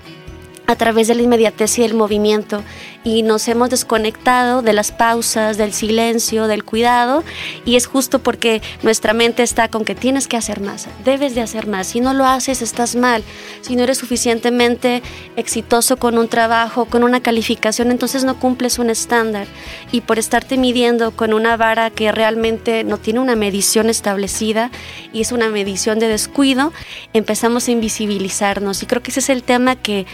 a 0.67 0.77
través 0.77 1.09
de 1.09 1.15
la 1.15 1.23
inmediatez 1.23 1.79
y 1.79 1.83
del 1.83 1.95
movimiento. 1.95 2.63
Y 3.05 3.23
nos 3.23 3.47
hemos 3.49 3.71
desconectado 3.71 4.63
de 4.63 4.73
las 4.73 4.93
pausas, 4.93 5.57
del 5.57 5.73
silencio, 5.73 6.47
del 6.49 6.65
cuidado. 6.65 7.23
Y 7.65 7.77
es 7.77 7.87
justo 7.87 8.19
porque 8.19 8.63
nuestra 8.83 9.13
mente 9.13 9.43
está 9.43 9.69
con 9.69 9.85
que 9.85 9.95
tienes 9.95 10.27
que 10.27 10.37
hacer 10.37 10.61
más, 10.61 10.89
debes 11.05 11.35
de 11.35 11.43
hacer 11.43 11.67
más, 11.67 11.87
si 11.89 12.01
no 12.01 12.15
lo 12.15 12.25
haces 12.25 12.63
estás 12.63 12.97
mal, 12.97 13.23
si 13.61 13.77
no 13.77 13.83
eres 13.83 13.99
suficientemente 13.99 15.03
exitoso 15.37 15.97
con 15.97 16.19
un 16.19 16.29
trabajo, 16.29 16.87
con 16.87 17.05
una 17.05 17.21
calificación, 17.21 17.91
entonces 17.91 18.25
no 18.25 18.39
cumples 18.39 18.79
un 18.79 18.91
estándar. 18.91 19.47
Y 19.93 20.01
por 20.01 20.19
estarte 20.19 20.57
midiendo 20.57 21.11
con 21.13 21.33
una 21.33 21.57
vara 21.57 21.91
que 21.91 22.13
realmente 22.13 22.85
no 22.85 22.99
tiene 22.99 23.21
una 23.21 23.37
medición 23.37 23.89
establecida 23.89 24.71
y 25.13 25.21
es 25.21 25.33
una 25.33 25.49
medición 25.49 25.99
de 25.99 26.09
descuido, 26.09 26.73
empezamos 27.13 27.69
a 27.69 27.71
invisibilizarnos. 27.71 28.83
Y 28.83 28.87
creo 28.87 29.03
que 29.03 29.11
ese 29.11 29.21
es 29.21 29.31
el 29.31 29.43
tema 29.43 29.77
que 29.77 30.07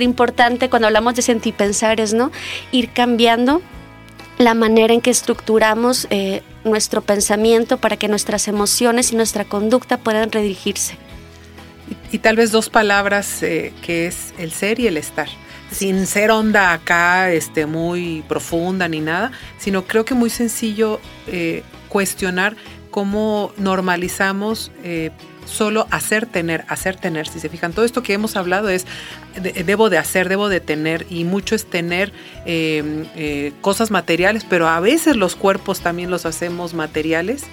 será 0.00 0.04
importante 0.04 0.70
cuando 0.70 0.88
hablamos 0.88 1.14
de 1.14 1.22
sentipensares, 1.22 2.14
¿no? 2.14 2.32
ir 2.72 2.90
cambiando 2.92 3.60
la 4.38 4.54
manera 4.54 4.94
en 4.94 5.02
que 5.02 5.10
estructuramos 5.10 6.06
eh, 6.08 6.42
nuestro 6.64 7.02
pensamiento 7.02 7.76
para 7.76 7.98
que 7.98 8.08
nuestras 8.08 8.48
emociones 8.48 9.12
y 9.12 9.16
nuestra 9.16 9.44
conducta 9.44 9.98
puedan 9.98 10.32
redirigirse. 10.32 10.96
y 12.10 12.18
tal 12.18 12.36
vez 12.36 12.50
dos 12.50 12.70
palabras 12.70 13.42
eh, 13.42 13.74
que 13.82 14.06
es 14.06 14.32
el 14.38 14.52
ser 14.52 14.80
y 14.80 14.86
el 14.86 14.96
estar. 14.96 15.28
Sin 15.70 16.06
ser 16.06 16.30
onda 16.30 16.72
acá, 16.72 17.30
este, 17.30 17.66
muy 17.66 18.24
profunda 18.26 18.88
ni 18.88 19.00
nada, 19.00 19.32
sino 19.58 19.84
creo 19.84 20.04
que 20.04 20.14
muy 20.14 20.30
sencillo 20.30 20.98
eh, 21.26 21.62
cuestionar 21.88 22.56
cómo 22.90 23.52
normalizamos 23.58 24.72
eh, 24.82 25.10
solo 25.44 25.86
hacer 25.90 26.26
tener, 26.26 26.64
hacer 26.68 26.96
tener. 26.96 27.28
Si 27.28 27.40
se 27.40 27.48
fijan, 27.48 27.72
todo 27.72 27.84
esto 27.84 28.02
que 28.02 28.12
hemos 28.12 28.36
hablado 28.36 28.68
es 28.68 28.86
debo 29.34 29.90
de 29.90 29.98
hacer, 29.98 30.28
debo 30.28 30.48
de 30.48 30.60
tener, 30.60 31.06
y 31.10 31.24
mucho 31.24 31.54
es 31.54 31.66
tener 31.66 32.12
cosas 33.60 33.90
materiales, 33.90 34.44
pero 34.48 34.68
a 34.68 34.80
veces 34.80 35.16
los 35.16 35.36
cuerpos 35.36 35.80
también 35.80 36.10
los 36.10 36.26
hacemos 36.26 36.74
materiales, 36.74 37.44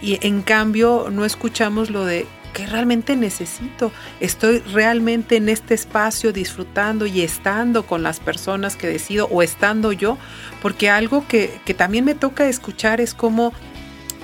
y 0.00 0.18
en 0.26 0.42
cambio 0.42 1.08
no 1.10 1.24
escuchamos 1.24 1.90
lo 1.90 2.04
de 2.04 2.26
que 2.52 2.66
realmente 2.66 3.16
necesito. 3.16 3.92
Estoy 4.20 4.58
realmente 4.58 5.36
en 5.36 5.48
este 5.48 5.72
espacio 5.72 6.32
disfrutando 6.34 7.06
y 7.06 7.22
estando 7.22 7.86
con 7.86 8.02
las 8.02 8.20
personas 8.20 8.76
que 8.76 8.88
decido 8.88 9.26
o 9.30 9.42
estando 9.42 9.92
yo, 9.92 10.18
porque 10.60 10.90
algo 10.90 11.26
que, 11.26 11.58
que 11.64 11.72
también 11.72 12.04
me 12.04 12.14
toca 12.14 12.46
escuchar 12.46 13.00
es 13.00 13.14
como 13.14 13.54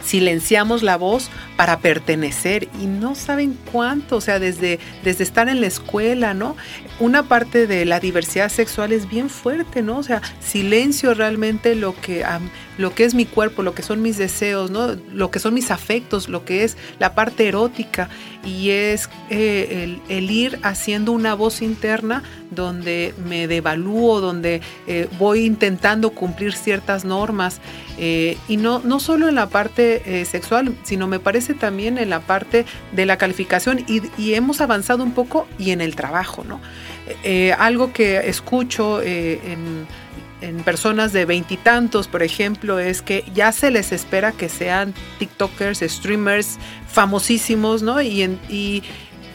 silenciamos 0.02 0.82
la 0.82 0.96
voz 0.96 1.30
para 1.56 1.80
pertenecer 1.80 2.68
y 2.80 2.86
no 2.86 3.14
saben 3.14 3.58
cuánto, 3.72 4.16
o 4.16 4.20
sea, 4.20 4.38
desde, 4.38 4.78
desde 5.04 5.24
estar 5.24 5.48
en 5.48 5.60
la 5.60 5.66
escuela, 5.66 6.34
¿no? 6.34 6.56
Una 7.00 7.24
parte 7.24 7.66
de 7.66 7.84
la 7.84 8.00
diversidad 8.00 8.48
sexual 8.48 8.92
es 8.92 9.08
bien 9.08 9.30
fuerte, 9.30 9.82
¿no? 9.82 9.98
O 9.98 10.02
sea, 10.02 10.22
silencio 10.40 11.14
realmente 11.14 11.74
lo 11.74 11.94
que, 12.00 12.24
lo 12.76 12.94
que 12.94 13.04
es 13.04 13.14
mi 13.14 13.26
cuerpo, 13.26 13.62
lo 13.62 13.74
que 13.74 13.82
son 13.82 14.02
mis 14.02 14.18
deseos, 14.18 14.70
¿no? 14.70 14.96
Lo 15.12 15.30
que 15.30 15.38
son 15.38 15.54
mis 15.54 15.70
afectos, 15.70 16.28
lo 16.28 16.44
que 16.44 16.64
es 16.64 16.76
la 16.98 17.14
parte 17.14 17.48
erótica 17.48 18.08
y 18.48 18.70
es 18.70 19.10
eh, 19.30 20.00
el, 20.08 20.30
ir 20.30 20.58
haciendo 20.62 21.12
una 21.12 21.34
voz 21.34 21.60
interna 21.60 22.22
donde 22.50 23.14
me 23.26 23.46
devalúo, 23.46 24.20
donde 24.20 24.62
eh, 24.86 25.06
voy 25.18 25.44
intentando 25.44 26.10
cumplir 26.10 26.54
ciertas 26.54 27.04
normas 27.04 27.60
eh, 27.98 28.38
y 28.48 28.56
no, 28.56 28.80
no 28.80 29.00
solo 29.00 29.28
en 29.28 29.34
la 29.34 29.48
parte 29.48 30.24
sexual, 30.24 30.74
sino 30.82 31.06
me 31.06 31.20
parece 31.20 31.54
también 31.54 31.98
en 31.98 32.10
la 32.10 32.20
parte 32.20 32.64
de 32.92 33.06
la 33.06 33.18
calificación 33.18 33.84
y, 33.86 34.32
hemos 34.32 34.60
avanzado 34.60 35.02
un 35.02 35.12
poco 35.12 35.46
y 35.58 35.72
en 35.72 35.80
el 35.80 35.96
trabajo, 35.96 36.44
¿no? 36.44 36.60
algo 37.58 37.92
que 37.92 38.28
escucho 38.28 39.00
en 40.40 40.62
personas 40.62 41.12
de 41.12 41.24
veintitantos, 41.24 42.08
por 42.08 42.22
ejemplo, 42.22 42.78
es 42.78 43.02
que 43.02 43.24
ya 43.34 43.52
se 43.52 43.70
les 43.70 43.92
espera 43.92 44.32
que 44.32 44.48
sean 44.48 44.94
TikTokers, 45.18 45.80
streamers 45.80 46.58
famosísimos, 46.86 47.82
¿no? 47.82 48.00
Y, 48.00 48.22
y, 48.48 48.82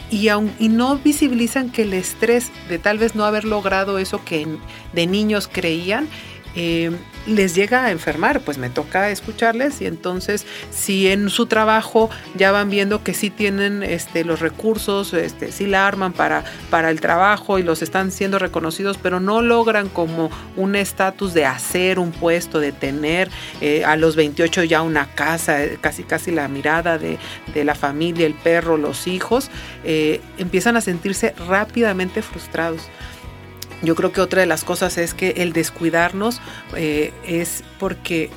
y, 0.10 0.30
y, 0.60 0.70
no 0.70 0.98
visibilizan 0.98 1.72
que 1.72 1.84
el 1.84 1.94
estrés 1.94 2.52
de 2.70 2.80
tal 2.80 2.98
vez 2.98 3.16
no 3.16 3.26
haber 3.26 3.46
logrado 3.46 3.98
eso 3.98 4.24
que 4.24 4.48
de 4.94 5.08
niños 5.08 5.50
creían, 5.52 6.08
eh, 6.56 6.92
les 7.26 7.56
llega 7.56 7.86
a 7.86 7.92
enfermar, 7.92 8.42
pues 8.42 8.58
me 8.58 8.70
toca 8.70 9.10
escucharles 9.10 9.82
y 9.82 9.86
entonces 9.86 10.46
si 10.72 11.08
en 11.08 11.30
su 11.30 11.46
trabajo 11.46 12.10
ya 12.36 12.52
van 12.52 12.70
viendo 12.70 13.02
que 13.02 13.14
sí 13.14 13.30
tienen 13.30 13.82
este, 13.82 14.26
los 14.26 14.42
recursos, 14.42 15.14
este, 15.14 15.52
sí 15.52 15.66
la 15.66 15.88
arman 15.88 16.12
para, 16.12 16.44
para 16.70 16.90
el 16.90 17.00
trabajo 17.00 17.60
y 17.60 17.64
los 17.64 17.82
están 17.82 18.12
siendo 18.12 18.40
reconocidos, 18.40 19.00
pero 19.02 19.20
no 19.20 19.42
logran 19.42 19.88
como 19.88 20.30
un 20.58 20.76
estatus 20.76 21.34
de 21.34 21.46
hacer 21.46 21.98
un 21.98 22.12
puesto, 22.12 22.60
de 22.60 22.74
tener 22.74 23.30
eh, 23.62 23.86
a 23.86 23.96
los 23.96 24.16
28 24.16 24.66
ya 24.66 24.82
una 24.82 25.08
casa, 25.08 25.64
eh, 25.64 25.78
casi 25.80 26.04
casi 26.04 26.32
la 26.32 26.48
mirada 26.50 26.98
de, 26.98 27.18
la 27.64 27.76
familia, 27.76 28.26
el 28.26 28.34
perro, 28.34 28.78
los 28.78 29.08
hijos, 29.08 29.50
empiezan 29.84 30.76
a 30.76 30.82
sentirse 30.82 31.34
rápidamente 31.48 32.22
frustrados. 32.22 32.90
Yo 33.84 33.96
creo 33.96 34.12
que 34.12 34.22
otra 34.22 34.42
de 34.42 34.48
las 34.48 34.64
cosas 34.64 34.98
es 34.98 35.14
que 35.14 35.32
el 35.38 35.54
descuidarnos 35.54 36.42
eh, 36.76 37.14
es 37.28 37.64
porque 37.80 38.32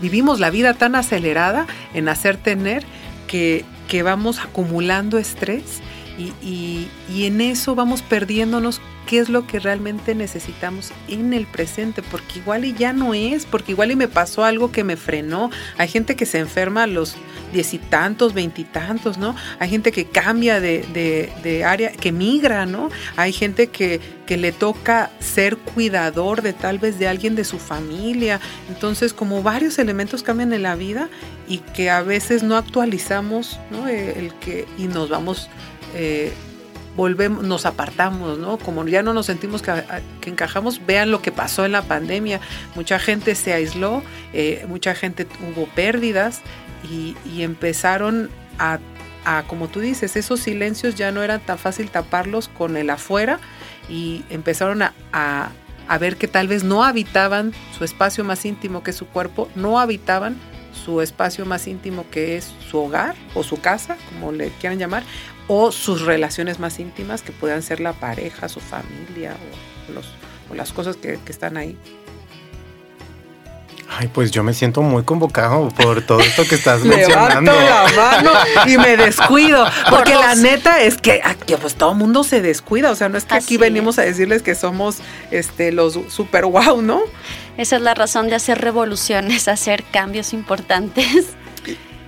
vivimos 0.00 0.40
la 0.40 0.50
vida 0.50 0.74
tan 0.74 0.96
acelerada 0.96 1.66
en 1.94 2.08
hacer 2.08 2.36
tener 2.36 2.84
que, 3.28 3.64
que 3.88 4.02
vamos 4.02 4.40
acumulando 4.40 5.16
estrés 5.16 5.80
y, 6.18 6.88
y, 7.10 7.24
en 7.24 7.40
eso 7.40 7.74
vamos 7.74 8.02
perdiéndonos 8.02 8.80
qué 9.06 9.18
es 9.18 9.28
lo 9.28 9.46
que 9.46 9.58
realmente 9.58 10.14
necesitamos 10.14 10.92
en 11.08 11.32
el 11.32 11.46
presente, 11.46 12.02
porque 12.02 12.38
igual 12.38 12.64
y 12.64 12.74
ya 12.74 12.92
no 12.92 13.14
es, 13.14 13.46
porque 13.46 13.72
igual 13.72 13.90
y 13.90 13.96
me 13.96 14.08
pasó 14.08 14.44
algo 14.44 14.70
que 14.70 14.84
me 14.84 14.96
frenó. 14.96 15.50
Hay 15.78 15.88
gente 15.88 16.14
que 16.14 16.26
se 16.26 16.38
enferma 16.38 16.84
a 16.84 16.86
los 16.86 17.16
diez 17.52 17.74
y 17.74 17.78
tantos, 17.78 18.34
veintitantos, 18.34 19.18
¿no? 19.18 19.34
Hay 19.58 19.68
gente 19.68 19.92
que 19.92 20.06
cambia 20.06 20.60
de, 20.60 21.64
área, 21.66 21.92
que 21.92 22.12
migra, 22.12 22.66
¿no? 22.66 22.90
Hay 23.16 23.32
gente 23.32 23.68
que, 23.68 24.00
que 24.26 24.36
le 24.36 24.52
toca 24.52 25.10
ser 25.20 25.56
cuidador 25.56 26.42
de 26.42 26.52
tal 26.52 26.78
vez 26.78 26.98
de 26.98 27.08
alguien 27.08 27.34
de 27.34 27.44
su 27.44 27.58
familia. 27.58 28.40
Entonces, 28.68 29.12
como 29.12 29.42
varios 29.42 29.78
elementos 29.78 30.22
cambian 30.22 30.52
en 30.52 30.62
la 30.62 30.74
vida 30.74 31.08
y 31.48 31.58
que 31.58 31.90
a 31.90 32.02
veces 32.02 32.42
no 32.42 32.56
actualizamos, 32.56 33.58
¿no? 33.70 33.84
Que, 33.84 34.66
y 34.78 34.84
nos 34.84 35.08
vamos 35.08 35.48
eh, 35.94 36.32
volvemos, 36.96 37.44
nos 37.44 37.66
apartamos, 37.66 38.38
¿no? 38.38 38.58
Como 38.58 38.86
ya 38.86 39.02
no 39.02 39.12
nos 39.12 39.26
sentimos 39.26 39.62
que, 39.62 39.72
encajamos, 40.26 40.84
vean 40.84 41.10
lo 41.10 41.22
que 41.22 41.32
pasó 41.32 41.64
en 41.64 41.72
la 41.72 41.82
pandemia. 41.82 42.40
Mucha 42.74 42.98
gente 42.98 43.34
se 43.34 43.52
aisló, 43.52 44.02
eh, 44.32 44.64
mucha 44.68 44.94
gente 44.94 45.26
hubo 45.54 45.66
pérdidas 45.66 46.42
y, 46.88 47.16
empezaron 47.42 48.30
a, 48.58 48.78
como 49.46 49.68
tú 49.68 49.80
dices, 49.80 50.16
esos 50.16 50.40
silencios 50.40 50.94
ya 50.94 51.12
no 51.12 51.22
eran 51.22 51.40
tan 51.40 51.58
fácil 51.58 51.90
taparlos 51.90 52.48
con 52.48 52.76
el 52.76 52.90
afuera 52.90 53.38
y 53.88 54.24
empezaron 54.30 54.82
a, 54.82 54.92
a 55.12 55.98
ver 55.98 56.16
que 56.16 56.28
tal 56.28 56.48
vez 56.48 56.64
no 56.64 56.84
habitaban 56.84 57.52
su 57.76 57.84
espacio 57.84 58.24
más 58.24 58.44
íntimo 58.44 58.82
que 58.82 58.92
su 58.92 59.06
cuerpo, 59.06 59.48
no 59.54 59.78
habitaban 59.78 60.36
su 60.72 61.00
espacio 61.00 61.46
más 61.46 61.66
íntimo 61.66 62.04
que 62.10 62.36
es 62.36 62.52
su 62.70 62.78
hogar 62.78 63.14
o 63.34 63.42
su 63.42 63.60
casa, 63.60 63.96
como 64.08 64.32
le 64.32 64.50
quieran 64.60 64.78
llamar, 64.78 65.04
o 65.48 65.72
sus 65.72 66.02
relaciones 66.02 66.58
más 66.58 66.78
íntimas 66.78 67.22
que 67.22 67.32
puedan 67.32 67.62
ser 67.62 67.80
la 67.80 67.92
pareja, 67.92 68.48
su 68.48 68.60
familia 68.60 69.36
o, 69.88 69.92
los, 69.92 70.06
o 70.50 70.54
las 70.54 70.72
cosas 70.72 70.96
que, 70.96 71.18
están 71.26 71.56
ahí. 71.56 71.76
Ay, 73.94 74.08
pues 74.08 74.30
yo 74.30 74.42
me 74.42 74.54
siento 74.54 74.80
muy 74.80 75.02
convocado 75.02 75.68
por 75.68 76.00
todo 76.00 76.20
esto 76.20 76.44
que 76.48 76.54
estás 76.54 76.80
mencionando. 76.84 77.52
Levanto 77.52 77.94
la 77.96 78.02
mano 78.02 78.30
y 78.66 78.78
me 78.78 78.96
descuido, 78.96 79.66
porque 79.90 80.14
la 80.14 80.34
neta 80.34 80.80
es 80.80 80.96
que 80.96 81.20
aquí 81.22 81.54
pues 81.60 81.74
todo 81.74 81.92
el 81.92 81.98
mundo 81.98 82.24
se 82.24 82.40
descuida, 82.40 82.90
o 82.90 82.94
sea, 82.94 83.10
no 83.10 83.18
es 83.18 83.24
que 83.24 83.34
aquí 83.34 83.58
venimos 83.58 83.98
a 83.98 84.02
decirles 84.02 84.42
que 84.42 84.54
somos 84.54 84.98
este 85.30 85.72
los 85.72 85.98
super 86.08 86.46
wow, 86.46 86.80
¿no? 86.80 87.02
Esa 87.56 87.76
es 87.76 87.82
la 87.82 87.94
razón 87.94 88.28
de 88.28 88.34
hacer 88.34 88.58
revoluciones, 88.60 89.48
hacer 89.48 89.84
cambios 89.84 90.32
importantes. 90.32 91.36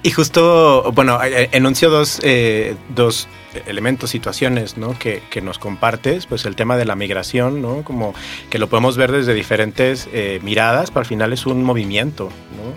Y 0.02 0.10
justo, 0.10 0.92
bueno, 0.92 1.18
eh, 1.24 1.48
enuncio 1.52 1.88
dos, 1.88 2.20
eh, 2.22 2.76
dos 2.90 3.26
elementos, 3.66 4.10
situaciones, 4.10 4.76
¿no? 4.76 4.98
Que, 4.98 5.22
que, 5.30 5.40
nos 5.40 5.58
compartes, 5.58 6.26
pues 6.26 6.44
el 6.44 6.56
tema 6.56 6.76
de 6.76 6.84
la 6.84 6.94
migración, 6.94 7.62
¿no? 7.62 7.82
Como 7.84 8.14
que 8.50 8.58
lo 8.58 8.68
podemos 8.68 8.98
ver 8.98 9.12
desde 9.12 9.32
diferentes 9.32 10.06
eh, 10.12 10.40
miradas, 10.42 10.90
pero 10.90 11.00
al 11.00 11.06
final 11.06 11.32
es 11.32 11.46
un 11.46 11.64
movimiento, 11.64 12.28
¿no? 12.54 12.74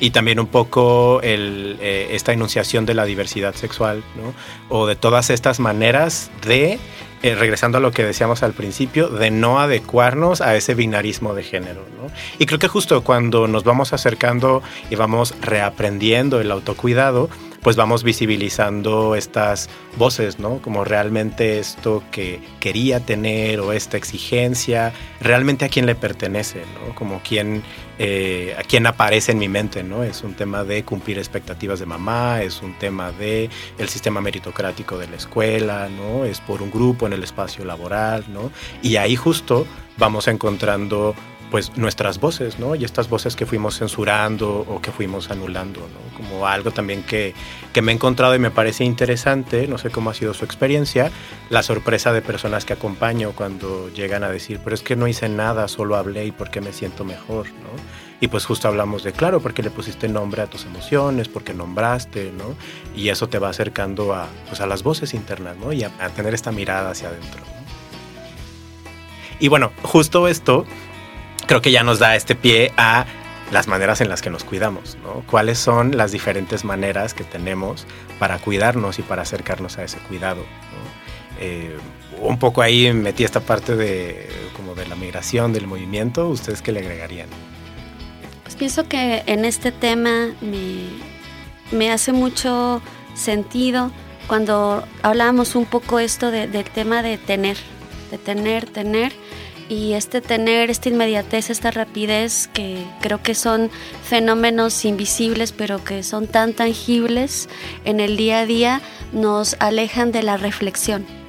Y 0.00 0.10
también 0.10 0.40
un 0.40 0.46
poco 0.46 1.20
el, 1.22 1.78
esta 1.80 2.32
enunciación 2.32 2.86
de 2.86 2.94
la 2.94 3.04
diversidad 3.04 3.54
sexual, 3.54 4.02
¿no? 4.16 4.34
O 4.68 4.86
de 4.86 4.96
todas 4.96 5.30
estas 5.30 5.60
maneras 5.60 6.30
de 6.46 6.78
eh, 7.24 7.34
regresando 7.34 7.78
a 7.78 7.80
lo 7.80 7.90
que 7.90 8.04
decíamos 8.04 8.42
al 8.42 8.52
principio, 8.52 9.08
de 9.08 9.30
no 9.30 9.58
adecuarnos 9.58 10.42
a 10.42 10.56
ese 10.56 10.74
binarismo 10.74 11.32
de 11.32 11.42
género. 11.42 11.80
¿no? 11.96 12.12
Y 12.38 12.44
creo 12.44 12.58
que 12.58 12.68
justo 12.68 13.02
cuando 13.02 13.48
nos 13.48 13.64
vamos 13.64 13.94
acercando 13.94 14.62
y 14.90 14.96
vamos 14.96 15.34
reaprendiendo 15.40 16.38
el 16.38 16.50
autocuidado, 16.50 17.30
pues 17.64 17.76
vamos 17.76 18.04
visibilizando 18.04 19.14
estas 19.16 19.70
voces, 19.96 20.38
¿no? 20.38 20.60
Como 20.60 20.84
realmente 20.84 21.58
esto 21.58 22.02
que 22.12 22.38
quería 22.60 23.00
tener 23.00 23.58
o 23.60 23.72
esta 23.72 23.96
exigencia, 23.96 24.92
realmente 25.18 25.64
a 25.64 25.70
quién 25.70 25.86
le 25.86 25.94
pertenece, 25.94 26.60
¿no? 26.74 26.94
Como 26.94 27.22
quién, 27.26 27.62
eh, 27.98 28.54
a 28.58 28.62
quién 28.64 28.86
aparece 28.86 29.32
en 29.32 29.38
mi 29.38 29.48
mente, 29.48 29.82
¿no? 29.82 30.04
Es 30.04 30.22
un 30.22 30.34
tema 30.34 30.62
de 30.62 30.84
cumplir 30.84 31.16
expectativas 31.16 31.80
de 31.80 31.86
mamá, 31.86 32.42
es 32.42 32.60
un 32.60 32.78
tema 32.78 33.12
de 33.12 33.48
el 33.78 33.88
sistema 33.88 34.20
meritocrático 34.20 34.98
de 34.98 35.08
la 35.08 35.16
escuela, 35.16 35.88
¿no? 35.88 36.26
Es 36.26 36.42
por 36.42 36.60
un 36.60 36.70
grupo 36.70 37.06
en 37.06 37.14
el 37.14 37.24
espacio 37.24 37.64
laboral, 37.64 38.26
¿no? 38.28 38.52
Y 38.82 38.96
ahí 38.96 39.16
justo 39.16 39.66
vamos 39.96 40.28
encontrando 40.28 41.14
pues 41.54 41.76
nuestras 41.76 42.18
voces, 42.18 42.58
¿no? 42.58 42.74
Y 42.74 42.82
estas 42.82 43.08
voces 43.08 43.36
que 43.36 43.46
fuimos 43.46 43.78
censurando 43.78 44.66
o 44.68 44.82
que 44.82 44.90
fuimos 44.90 45.30
anulando, 45.30 45.82
¿no? 45.82 46.16
Como 46.16 46.48
algo 46.48 46.72
también 46.72 47.04
que, 47.04 47.32
que 47.72 47.80
me 47.80 47.92
he 47.92 47.94
encontrado 47.94 48.34
y 48.34 48.40
me 48.40 48.50
parece 48.50 48.82
interesante, 48.82 49.68
no 49.68 49.78
sé 49.78 49.90
cómo 49.90 50.10
ha 50.10 50.14
sido 50.14 50.34
su 50.34 50.44
experiencia, 50.44 51.12
la 51.50 51.62
sorpresa 51.62 52.12
de 52.12 52.22
personas 52.22 52.64
que 52.64 52.72
acompaño 52.72 53.34
cuando 53.36 53.88
llegan 53.90 54.24
a 54.24 54.30
decir, 54.30 54.58
pero 54.64 54.74
es 54.74 54.82
que 54.82 54.96
no 54.96 55.06
hice 55.06 55.28
nada, 55.28 55.68
solo 55.68 55.94
hablé 55.94 56.26
y 56.26 56.32
por 56.32 56.50
qué 56.50 56.60
me 56.60 56.72
siento 56.72 57.04
mejor, 57.04 57.46
¿no? 57.46 57.70
Y 58.20 58.26
pues 58.26 58.44
justo 58.46 58.66
hablamos 58.66 59.04
de, 59.04 59.12
claro, 59.12 59.38
porque 59.38 59.62
le 59.62 59.70
pusiste 59.70 60.08
nombre 60.08 60.42
a 60.42 60.48
tus 60.48 60.64
emociones, 60.64 61.28
porque 61.28 61.54
nombraste, 61.54 62.32
¿no? 62.36 62.56
Y 62.96 63.10
eso 63.10 63.28
te 63.28 63.38
va 63.38 63.50
acercando 63.50 64.12
a, 64.12 64.26
pues 64.48 64.60
a 64.60 64.66
las 64.66 64.82
voces 64.82 65.14
internas, 65.14 65.56
¿no? 65.56 65.72
Y 65.72 65.84
a, 65.84 65.90
tener 66.16 66.34
esta 66.34 66.50
mirada 66.50 66.90
hacia 66.90 67.10
adentro. 67.10 67.42
Y 69.38 69.46
bueno, 69.46 69.70
justo 69.82 70.26
esto 70.26 70.66
creo 71.46 71.60
que 71.60 71.70
ya 71.70 71.82
nos 71.82 71.98
da 71.98 72.16
este 72.16 72.34
pie 72.34 72.72
a 72.76 73.06
las 73.50 73.68
maneras 73.68 74.00
en 74.00 74.08
las 74.08 74.22
que 74.22 74.30
nos 74.30 74.44
cuidamos, 74.44 74.96
¿no? 75.02 75.22
¿Cuáles 75.26 75.58
son 75.58 75.96
las 75.96 76.12
diferentes 76.12 76.64
maneras 76.64 77.14
que 77.14 77.24
tenemos 77.24 77.86
para 78.18 78.38
cuidarnos 78.38 78.98
y 78.98 79.02
para 79.02 79.22
acercarnos 79.22 79.78
a 79.78 79.84
ese 79.84 79.98
cuidado? 79.98 80.44
Eh, 81.40 81.76
un 82.20 82.38
poco 82.38 82.62
ahí 82.62 82.92
metí 82.92 83.24
esta 83.24 83.40
parte 83.40 83.76
de 83.76 84.28
como 84.56 84.74
de 84.74 84.86
la 84.86 84.96
migración, 84.96 85.52
del 85.52 85.66
movimiento. 85.66 86.28
¿Ustedes 86.28 86.62
qué 86.62 86.72
le 86.72 86.80
agregarían? 86.80 87.28
Pues 88.42 88.56
pienso 88.56 88.88
que 88.88 89.22
en 89.26 89.44
este 89.44 89.72
tema 89.72 90.28
me, 90.40 90.88
me 91.72 91.90
hace 91.90 92.12
mucho 92.12 92.80
sentido 93.14 93.90
cuando 94.26 94.84
hablábamos 95.02 95.54
un 95.54 95.66
poco 95.66 95.98
esto 95.98 96.30
de, 96.30 96.46
del 96.46 96.64
tema 96.64 97.02
de 97.02 97.18
tener, 97.18 97.56
de 98.10 98.18
tener, 98.18 98.66
tener 98.66 99.12
y 99.68 99.94
este 99.94 100.20
tener 100.20 100.70
esta 100.70 100.88
inmediatez, 100.88 101.50
esta 101.50 101.70
rapidez, 101.70 102.48
que 102.52 102.84
creo 103.00 103.22
que 103.22 103.34
son 103.34 103.70
fenómenos 104.02 104.84
invisibles, 104.84 105.52
pero 105.52 105.82
que 105.82 106.02
son 106.02 106.26
tan 106.26 106.52
tangibles 106.52 107.48
en 107.84 108.00
el 108.00 108.16
día 108.16 108.40
a 108.40 108.46
día, 108.46 108.80
nos 109.12 109.56
alejan 109.60 110.12
de 110.12 110.22
la 110.22 110.36
reflexión 110.36 111.23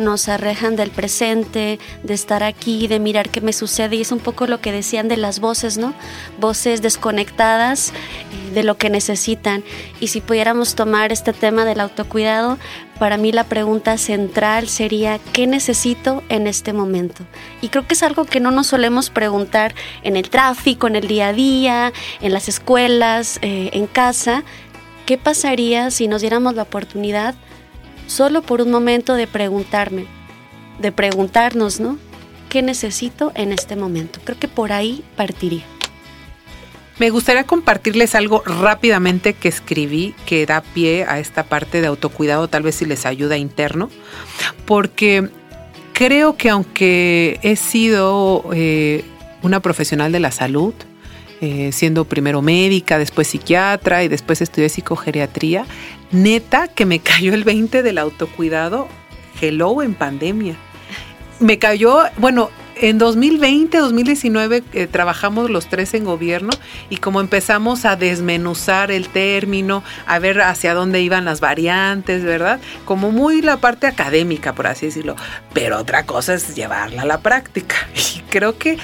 nos 0.00 0.28
alejan 0.28 0.76
del 0.76 0.90
presente, 0.90 1.78
de 2.02 2.14
estar 2.14 2.42
aquí, 2.42 2.88
de 2.88 2.98
mirar 2.98 3.28
qué 3.28 3.40
me 3.40 3.52
sucede. 3.52 3.96
Y 3.96 4.00
es 4.00 4.12
un 4.12 4.18
poco 4.18 4.46
lo 4.46 4.60
que 4.60 4.72
decían 4.72 5.08
de 5.08 5.16
las 5.16 5.40
voces, 5.40 5.78
¿no? 5.78 5.94
Voces 6.38 6.82
desconectadas 6.82 7.90
eh, 7.90 8.54
de 8.54 8.64
lo 8.64 8.76
que 8.76 8.90
necesitan. 8.90 9.62
Y 10.00 10.08
si 10.08 10.20
pudiéramos 10.20 10.74
tomar 10.74 11.12
este 11.12 11.32
tema 11.32 11.64
del 11.64 11.80
autocuidado, 11.80 12.58
para 12.98 13.16
mí 13.16 13.32
la 13.32 13.44
pregunta 13.44 13.96
central 13.96 14.68
sería, 14.68 15.18
¿qué 15.32 15.46
necesito 15.46 16.22
en 16.28 16.46
este 16.46 16.72
momento? 16.72 17.24
Y 17.62 17.68
creo 17.68 17.86
que 17.86 17.94
es 17.94 18.02
algo 18.02 18.24
que 18.24 18.40
no 18.40 18.50
nos 18.50 18.66
solemos 18.66 19.08
preguntar 19.08 19.74
en 20.02 20.16
el 20.16 20.28
tráfico, 20.28 20.86
en 20.86 20.96
el 20.96 21.08
día 21.08 21.28
a 21.28 21.32
día, 21.32 21.92
en 22.20 22.32
las 22.32 22.48
escuelas, 22.48 23.38
eh, 23.42 23.70
en 23.72 23.86
casa. 23.86 24.44
¿Qué 25.06 25.16
pasaría 25.16 25.90
si 25.90 26.08
nos 26.08 26.20
diéramos 26.20 26.54
la 26.54 26.62
oportunidad 26.62 27.34
solo 28.10 28.42
por 28.42 28.60
un 28.60 28.70
momento 28.70 29.14
de 29.14 29.26
preguntarme, 29.26 30.06
de 30.80 30.92
preguntarnos, 30.92 31.80
¿no? 31.80 31.98
¿Qué 32.48 32.60
necesito 32.60 33.30
en 33.36 33.52
este 33.52 33.76
momento? 33.76 34.18
Creo 34.24 34.38
que 34.38 34.48
por 34.48 34.72
ahí 34.72 35.04
partiría. 35.16 35.62
Me 36.98 37.08
gustaría 37.08 37.44
compartirles 37.44 38.14
algo 38.14 38.42
rápidamente 38.44 39.32
que 39.32 39.48
escribí 39.48 40.14
que 40.26 40.44
da 40.44 40.60
pie 40.60 41.06
a 41.08 41.18
esta 41.18 41.44
parte 41.44 41.80
de 41.80 41.86
autocuidado, 41.86 42.48
tal 42.48 42.62
vez 42.62 42.74
si 42.74 42.84
les 42.84 43.06
ayuda 43.06 43.38
interno, 43.38 43.88
porque 44.66 45.30
creo 45.94 46.36
que 46.36 46.50
aunque 46.50 47.38
he 47.42 47.56
sido 47.56 48.44
eh, 48.52 49.04
una 49.42 49.60
profesional 49.60 50.12
de 50.12 50.20
la 50.20 50.30
salud, 50.30 50.74
eh, 51.40 51.70
siendo 51.72 52.04
primero 52.04 52.42
médica, 52.42 52.98
después 52.98 53.28
psiquiatra 53.28 54.04
y 54.04 54.08
después 54.08 54.42
estudié 54.42 54.68
psicogeriatría, 54.68 55.64
neta 56.12 56.68
que 56.68 56.86
me 56.86 56.98
cayó 57.00 57.34
el 57.34 57.44
20 57.44 57.82
del 57.82 57.98
autocuidado, 57.98 58.88
hello 59.40 59.82
en 59.82 59.94
pandemia. 59.94 60.56
Me 61.38 61.58
cayó, 61.58 62.02
bueno, 62.18 62.50
en 62.76 62.98
2020, 62.98 63.78
2019 63.78 64.62
eh, 64.72 64.86
trabajamos 64.86 65.50
los 65.50 65.66
tres 65.66 65.92
en 65.94 66.04
gobierno 66.04 66.50
y 66.88 66.96
como 66.96 67.20
empezamos 67.20 67.84
a 67.84 67.96
desmenuzar 67.96 68.90
el 68.90 69.08
término, 69.08 69.84
a 70.06 70.18
ver 70.18 70.40
hacia 70.40 70.72
dónde 70.74 71.02
iban 71.02 71.26
las 71.26 71.40
variantes, 71.40 72.24
¿verdad? 72.24 72.60
Como 72.84 73.10
muy 73.10 73.42
la 73.42 73.58
parte 73.58 73.86
académica, 73.86 74.54
por 74.54 74.66
así 74.66 74.86
decirlo. 74.86 75.16
Pero 75.52 75.78
otra 75.78 76.06
cosa 76.06 76.34
es 76.34 76.54
llevarla 76.54 77.02
a 77.02 77.06
la 77.06 77.20
práctica. 77.20 77.76
Y 78.16 78.22
creo 78.30 78.58
que 78.58 78.78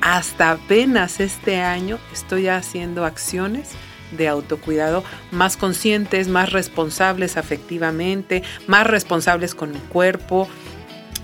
hasta 0.00 0.52
apenas 0.52 1.20
este 1.20 1.60
año 1.60 1.98
estoy 2.12 2.48
haciendo 2.48 3.04
acciones 3.04 3.70
de 4.12 4.28
autocuidado 4.28 5.04
más 5.30 5.56
conscientes, 5.56 6.28
más 6.28 6.52
responsables 6.52 7.36
afectivamente, 7.36 8.42
más 8.66 8.86
responsables 8.86 9.54
con 9.54 9.72
mi 9.72 9.78
cuerpo. 9.78 10.48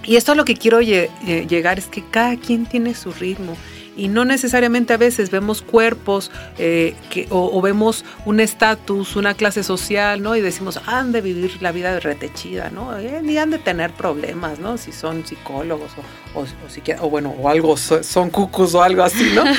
Y 0.05 0.17
esto 0.17 0.33
a 0.33 0.35
lo 0.35 0.45
que 0.45 0.57
quiero 0.57 0.81
llegar 0.81 1.79
es 1.79 1.87
que 1.87 2.05
cada 2.11 2.37
quien 2.37 2.67
tiene 2.67 2.95
su 2.95 3.13
ritmo 3.13 3.57
y 3.97 4.09
no 4.09 4.25
necesariamente 4.25 4.93
a 4.93 4.97
veces 4.97 5.31
vemos 5.31 5.63
cuerpos 5.63 6.31
eh, 6.59 6.95
o, 7.31 7.61
vemos 7.61 8.05
un 8.25 8.41
estatus, 8.41 9.17
una 9.17 9.35
clase 9.35 9.63
social, 9.63 10.23
¿no? 10.23 10.35
Y 10.37 10.41
decimos, 10.41 10.81
han 10.87 11.13
de 11.13 11.21
vivir 11.21 11.63
la 11.63 11.73
vida 11.73 11.99
retechida, 12.01 12.71
¿no? 12.71 12.99
Eh, 12.99 13.39
han 13.39 13.51
de 13.51 13.59
tener 13.59 13.93
problemas, 13.93 14.59
¿no? 14.59 14.79
Si 14.79 14.93
son 14.93 15.27
psicólogos 15.27 15.93
o, 16.35 16.41
o, 16.41 17.07
o, 17.07 17.11
bueno, 17.11 17.35
o 17.39 17.49
algo, 17.49 17.77
son 17.77 18.31
cucos 18.31 18.75
o 18.75 18.83
algo 18.83 19.03
así, 19.03 19.33
¿no? 19.35 19.45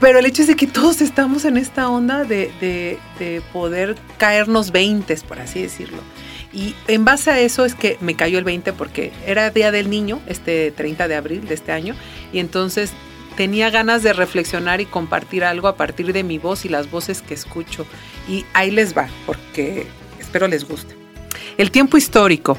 Pero 0.00 0.20
el 0.20 0.26
hecho 0.26 0.42
es 0.42 0.54
que 0.54 0.66
todos 0.66 1.00
estamos 1.00 1.44
en 1.44 1.56
esta 1.56 1.88
onda 1.88 2.24
de, 2.24 2.52
de, 2.60 2.98
de 3.18 3.42
poder 3.52 3.96
caernos 4.16 4.70
veintes, 4.70 5.24
por 5.24 5.40
así 5.40 5.62
decirlo. 5.62 5.98
Y 6.52 6.74
en 6.86 7.04
base 7.04 7.30
a 7.30 7.40
eso 7.40 7.64
es 7.64 7.74
que 7.74 7.98
me 8.00 8.14
cayó 8.14 8.38
el 8.38 8.44
20 8.44 8.72
porque 8.72 9.12
era 9.26 9.50
Día 9.50 9.70
del 9.70 9.90
Niño, 9.90 10.20
este 10.26 10.70
30 10.70 11.08
de 11.08 11.14
abril 11.16 11.46
de 11.46 11.54
este 11.54 11.72
año, 11.72 11.94
y 12.32 12.38
entonces 12.38 12.92
tenía 13.36 13.70
ganas 13.70 14.02
de 14.02 14.12
reflexionar 14.12 14.80
y 14.80 14.86
compartir 14.86 15.44
algo 15.44 15.68
a 15.68 15.76
partir 15.76 16.12
de 16.12 16.24
mi 16.24 16.38
voz 16.38 16.64
y 16.64 16.68
las 16.68 16.90
voces 16.90 17.22
que 17.22 17.34
escucho. 17.34 17.86
Y 18.28 18.44
ahí 18.54 18.70
les 18.70 18.96
va, 18.96 19.08
porque 19.26 19.86
espero 20.18 20.48
les 20.48 20.66
guste. 20.66 20.96
El 21.56 21.70
tiempo 21.70 21.96
histórico, 21.96 22.56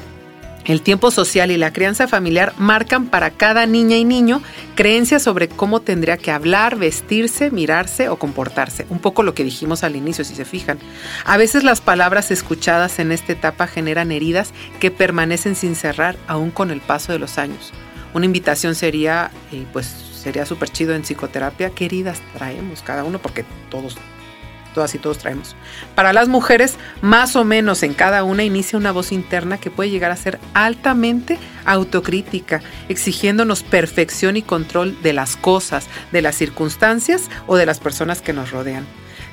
el 0.64 0.82
tiempo 0.82 1.10
social 1.10 1.50
y 1.50 1.56
la 1.56 1.72
crianza 1.72 2.06
familiar 2.06 2.52
marcan 2.58 3.06
para 3.06 3.30
cada 3.30 3.66
niña 3.66 3.96
y 3.96 4.04
niño 4.04 4.42
creencias 4.74 5.22
sobre 5.22 5.48
cómo 5.48 5.80
tendría 5.80 6.16
que 6.16 6.30
hablar, 6.30 6.76
vestirse, 6.76 7.50
mirarse 7.50 8.08
o 8.08 8.18
comportarse. 8.18 8.86
Un 8.90 8.98
poco 8.98 9.22
lo 9.22 9.34
que 9.34 9.44
dijimos 9.44 9.84
al 9.84 9.96
inicio, 9.96 10.24
si 10.24 10.34
se 10.34 10.44
fijan. 10.44 10.78
A 11.24 11.36
veces 11.36 11.64
las 11.64 11.80
palabras 11.80 12.30
escuchadas 12.30 12.98
en 12.98 13.12
esta 13.12 13.32
etapa 13.32 13.66
generan 13.66 14.12
heridas 14.12 14.52
que 14.78 14.90
permanecen 14.90 15.56
sin 15.56 15.74
cerrar 15.74 16.16
aún 16.26 16.50
con 16.50 16.70
el 16.70 16.80
paso 16.80 17.12
de 17.12 17.18
los 17.18 17.38
años. 17.38 17.72
Una 18.12 18.26
invitación 18.26 18.74
sería, 18.74 19.30
eh, 19.52 19.64
pues, 19.72 19.86
sería 19.86 20.44
súper 20.44 20.68
chido 20.68 20.94
en 20.94 21.02
psicoterapia 21.02 21.70
qué 21.70 21.86
heridas 21.86 22.20
traemos 22.34 22.82
cada 22.82 23.04
uno, 23.04 23.20
porque 23.20 23.44
todos, 23.70 23.96
todas 24.70 24.94
y 24.94 24.98
todos 24.98 25.18
traemos. 25.18 25.56
Para 25.94 26.12
las 26.12 26.28
mujeres, 26.28 26.76
más 27.02 27.36
o 27.36 27.44
menos 27.44 27.82
en 27.82 27.94
cada 27.94 28.24
una 28.24 28.44
inicia 28.44 28.78
una 28.78 28.92
voz 28.92 29.12
interna 29.12 29.58
que 29.58 29.70
puede 29.70 29.90
llegar 29.90 30.10
a 30.10 30.16
ser 30.16 30.38
altamente 30.54 31.38
autocrítica, 31.64 32.62
exigiéndonos 32.88 33.62
perfección 33.62 34.36
y 34.36 34.42
control 34.42 35.00
de 35.02 35.12
las 35.12 35.36
cosas, 35.36 35.88
de 36.12 36.22
las 36.22 36.36
circunstancias 36.36 37.30
o 37.46 37.56
de 37.56 37.66
las 37.66 37.80
personas 37.80 38.22
que 38.22 38.32
nos 38.32 38.50
rodean. 38.50 38.86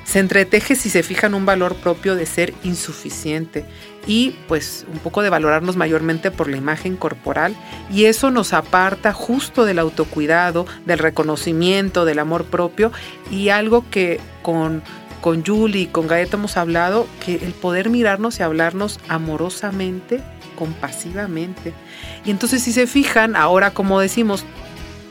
Se 0.08 0.20
entreteje 0.20 0.74
si 0.74 0.88
se 0.88 1.02
fijan 1.02 1.34
un 1.34 1.44
valor 1.44 1.74
propio 1.74 2.14
de 2.14 2.24
ser 2.24 2.54
insuficiente 2.64 3.66
y 4.06 4.30
pues 4.48 4.86
un 4.90 5.00
poco 5.00 5.20
de 5.20 5.28
valorarnos 5.28 5.76
mayormente 5.76 6.30
por 6.30 6.48
la 6.48 6.56
imagen 6.56 6.96
corporal 6.96 7.54
y 7.92 8.06
eso 8.06 8.30
nos 8.30 8.54
aparta 8.54 9.12
justo 9.12 9.66
del 9.66 9.78
autocuidado, 9.78 10.64
del 10.86 10.98
reconocimiento, 10.98 12.06
del 12.06 12.20
amor 12.20 12.46
propio 12.46 12.90
y 13.30 13.50
algo 13.50 13.84
que 13.90 14.18
con 14.40 14.82
con 15.20 15.44
Julie 15.44 15.82
y 15.82 15.86
con 15.86 16.06
Gaeta 16.06 16.36
hemos 16.36 16.56
hablado 16.56 17.06
que 17.24 17.36
el 17.36 17.52
poder 17.52 17.90
mirarnos 17.90 18.38
y 18.38 18.42
hablarnos 18.42 19.00
amorosamente, 19.08 20.20
compasivamente. 20.56 21.72
Y 22.24 22.30
entonces 22.30 22.62
si 22.62 22.72
se 22.72 22.86
fijan, 22.86 23.36
ahora 23.36 23.72
como 23.72 24.00
decimos, 24.00 24.44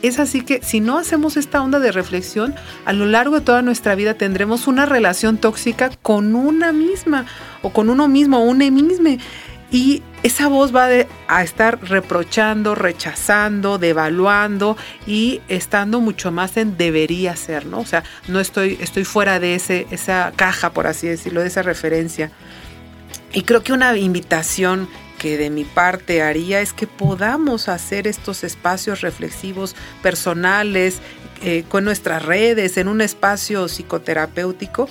es 0.02 0.18
así 0.18 0.42
que 0.42 0.62
si 0.62 0.80
no 0.80 0.98
hacemos 0.98 1.36
esta 1.36 1.62
onda 1.62 1.80
de 1.80 1.90
reflexión, 1.90 2.54
a 2.84 2.92
lo 2.92 3.06
largo 3.06 3.36
de 3.36 3.44
toda 3.44 3.62
nuestra 3.62 3.94
vida 3.94 4.14
tendremos 4.14 4.68
una 4.68 4.86
relación 4.86 5.38
tóxica 5.38 5.90
con 6.02 6.36
una 6.36 6.72
misma 6.72 7.26
o 7.62 7.70
con 7.70 7.90
uno 7.90 8.06
mismo 8.06 8.38
o 8.38 8.42
una 8.42 8.70
misma. 8.70 9.10
Y 9.70 10.02
esa 10.22 10.48
voz 10.48 10.74
va 10.74 10.88
a 11.28 11.42
estar 11.42 11.78
reprochando, 11.82 12.74
rechazando, 12.74 13.78
devaluando 13.78 14.76
y 15.06 15.42
estando 15.48 16.00
mucho 16.00 16.32
más 16.32 16.56
en 16.56 16.78
debería 16.78 17.36
ser, 17.36 17.66
¿no? 17.66 17.80
O 17.80 17.86
sea, 17.86 18.02
no 18.28 18.40
estoy, 18.40 18.78
estoy 18.80 19.04
fuera 19.04 19.38
de 19.38 19.54
ese, 19.54 19.86
esa 19.90 20.32
caja, 20.34 20.72
por 20.72 20.86
así 20.86 21.06
decirlo, 21.06 21.42
de 21.42 21.48
esa 21.48 21.62
referencia. 21.62 22.30
Y 23.32 23.42
creo 23.42 23.62
que 23.62 23.74
una 23.74 23.96
invitación 23.96 24.88
que 25.18 25.36
de 25.36 25.50
mi 25.50 25.64
parte 25.64 26.22
haría 26.22 26.60
es 26.60 26.72
que 26.72 26.86
podamos 26.86 27.68
hacer 27.68 28.06
estos 28.06 28.44
espacios 28.44 29.02
reflexivos 29.02 29.74
personales, 30.02 31.00
eh, 31.42 31.64
con 31.68 31.84
nuestras 31.84 32.24
redes, 32.24 32.78
en 32.78 32.88
un 32.88 33.00
espacio 33.00 33.68
psicoterapéutico, 33.68 34.88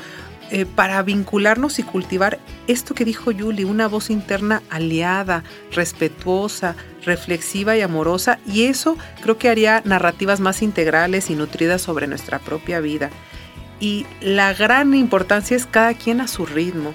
eh, 0.50 0.66
para 0.66 1.02
vincularnos 1.04 1.78
y 1.80 1.84
cultivar 1.84 2.40
esto 2.68 2.94
que 2.94 3.04
dijo 3.04 3.32
Julie, 3.38 3.66
una 3.66 3.88
voz 3.88 4.10
interna 4.10 4.62
aliada, 4.70 5.44
respetuosa, 5.74 6.76
reflexiva 7.04 7.76
y 7.76 7.82
amorosa, 7.82 8.40
y 8.46 8.64
eso 8.64 8.98
creo 9.22 9.38
que 9.38 9.50
haría 9.50 9.82
narrativas 9.84 10.40
más 10.40 10.62
integrales 10.62 11.30
y 11.30 11.36
nutridas 11.36 11.82
sobre 11.82 12.08
nuestra 12.08 12.40
propia 12.40 12.80
vida. 12.80 13.10
Y 13.80 14.06
la 14.22 14.54
gran 14.54 14.96
importancia 14.96 15.56
es 15.58 15.66
cada 15.66 15.94
quien 15.94 16.22
a 16.22 16.28
su 16.28 16.46
ritmo. 16.46 16.94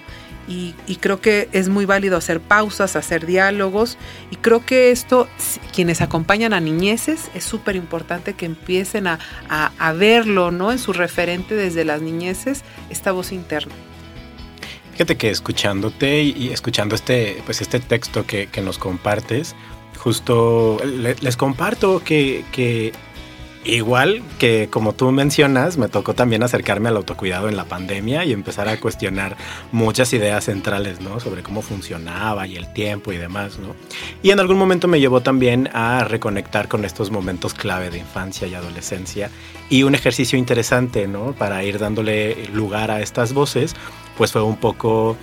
Y, 0.48 0.74
creo 1.00 1.20
que 1.20 1.48
es 1.52 1.68
muy 1.68 1.84
válido 1.84 2.16
hacer 2.16 2.40
pausas, 2.40 2.96
hacer 2.96 3.26
diálogos. 3.26 3.96
Y 4.30 4.36
creo 4.36 4.64
que 4.64 4.90
esto, 4.90 5.28
quienes 5.72 6.00
acompañan 6.00 6.52
a 6.52 6.60
niñeces, 6.60 7.30
es 7.34 7.44
súper 7.44 7.76
importante 7.76 8.34
que 8.34 8.46
empiecen 8.46 9.06
a, 9.06 9.18
verlo, 9.96 10.50
¿no? 10.50 10.72
En 10.72 10.78
su 10.78 10.92
referente 10.92 11.54
desde 11.54 11.84
las 11.84 12.02
niñeces, 12.02 12.62
esta 12.90 13.12
voz 13.12 13.32
interna. 13.32 13.72
Fíjate 14.92 15.16
que 15.16 15.30
escuchándote 15.30 16.22
y, 16.22 16.50
escuchando 16.50 16.94
este, 16.94 17.42
pues 17.44 17.60
este 17.60 17.80
texto 17.80 18.26
que, 18.26 18.48
nos 18.62 18.78
compartes, 18.78 19.54
justo 19.98 20.78
les 20.84 21.36
comparto 21.36 22.02
que, 22.04 22.44
que 22.52 22.92
Igual 23.64 24.22
que 24.40 24.68
como 24.68 24.92
tú 24.92 25.12
mencionas, 25.12 25.78
me 25.78 25.88
tocó 25.88 26.14
también 26.14 26.42
acercarme 26.42 26.88
al 26.88 26.96
autocuidado 26.96 27.48
en 27.48 27.56
la 27.56 27.64
pandemia 27.64 28.24
y 28.24 28.32
empezar 28.32 28.68
a 28.68 28.80
cuestionar 28.80 29.36
muchas 29.70 30.12
ideas 30.12 30.44
centrales, 30.44 31.00
¿no? 31.00 31.20
Sobre 31.20 31.44
cómo 31.44 31.62
funcionaba 31.62 32.48
y 32.48 32.56
el 32.56 32.72
tiempo 32.72 33.12
y 33.12 33.18
demás, 33.18 33.60
¿no? 33.60 33.76
Y 34.20 34.30
en 34.30 34.40
algún 34.40 34.58
momento 34.58 34.88
me 34.88 34.98
llevó 34.98 35.20
también 35.20 35.70
a 35.74 36.02
reconectar 36.02 36.66
con 36.66 36.84
estos 36.84 37.12
momentos 37.12 37.54
clave 37.54 37.90
de 37.90 37.98
infancia 37.98 38.48
y 38.48 38.54
adolescencia 38.54 39.30
y 39.70 39.84
un 39.84 39.94
ejercicio 39.94 40.36
interesante, 40.36 41.06
¿no? 41.06 41.32
Para 41.32 41.62
ir 41.62 41.78
dándole 41.78 42.48
lugar 42.52 42.90
a 42.90 43.00
estas 43.00 43.32
voces, 43.32 43.76
pues 44.16 44.32
fue 44.32 44.42
un 44.42 44.56
poco 44.56 45.16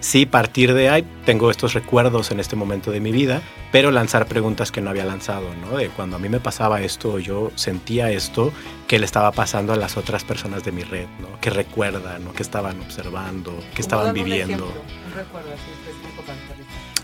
sí 0.00 0.26
partir 0.26 0.74
de 0.74 0.88
ahí, 0.88 1.04
tengo 1.24 1.50
estos 1.50 1.74
recuerdos 1.74 2.30
en 2.30 2.40
este 2.40 2.56
momento 2.56 2.90
de 2.90 3.00
mi 3.00 3.12
vida, 3.12 3.42
pero 3.72 3.90
lanzar 3.90 4.26
preguntas 4.26 4.70
que 4.72 4.80
no 4.80 4.90
había 4.90 5.04
lanzado, 5.04 5.48
¿no? 5.60 5.76
De 5.76 5.88
cuando 5.88 6.16
a 6.16 6.18
mí 6.18 6.28
me 6.28 6.40
pasaba 6.40 6.80
esto, 6.82 7.18
yo 7.18 7.50
sentía 7.54 8.10
esto, 8.10 8.52
¿qué 8.86 8.98
le 8.98 9.04
estaba 9.04 9.32
pasando 9.32 9.72
a 9.72 9.76
las 9.76 9.96
otras 9.96 10.24
personas 10.24 10.64
de 10.64 10.72
mi 10.72 10.82
red, 10.82 11.06
¿no? 11.20 11.40
¿Qué 11.40 11.50
recuerdan, 11.50 12.24
¿no? 12.24 12.32
¿Qué 12.32 12.42
estaban 12.42 12.80
observando? 12.80 13.52
¿Qué 13.74 13.82
estaban 13.82 14.14
viviendo? 14.14 14.72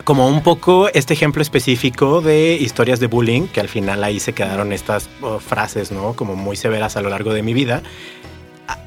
como 0.05 0.27
un 0.27 0.42
poco 0.42 0.88
este 0.88 1.14
ejemplo 1.14 1.42
específico 1.42 2.21
de 2.21 2.55
historias 2.55 2.99
de 2.99 3.07
bullying, 3.07 3.47
que 3.47 3.61
al 3.61 3.68
final 3.68 4.03
ahí 4.03 4.18
se 4.21 4.33
quedaron 4.33 4.73
estas 4.73 5.09
oh, 5.21 5.38
frases, 5.38 5.92
¿no? 5.92 6.14
Como 6.14 6.35
muy 6.35 6.57
severas 6.57 6.97
a 6.97 7.03
lo 7.03 7.09
largo 7.09 7.33
de 7.33 7.42
mi 7.42 7.55
vida, 7.55 7.83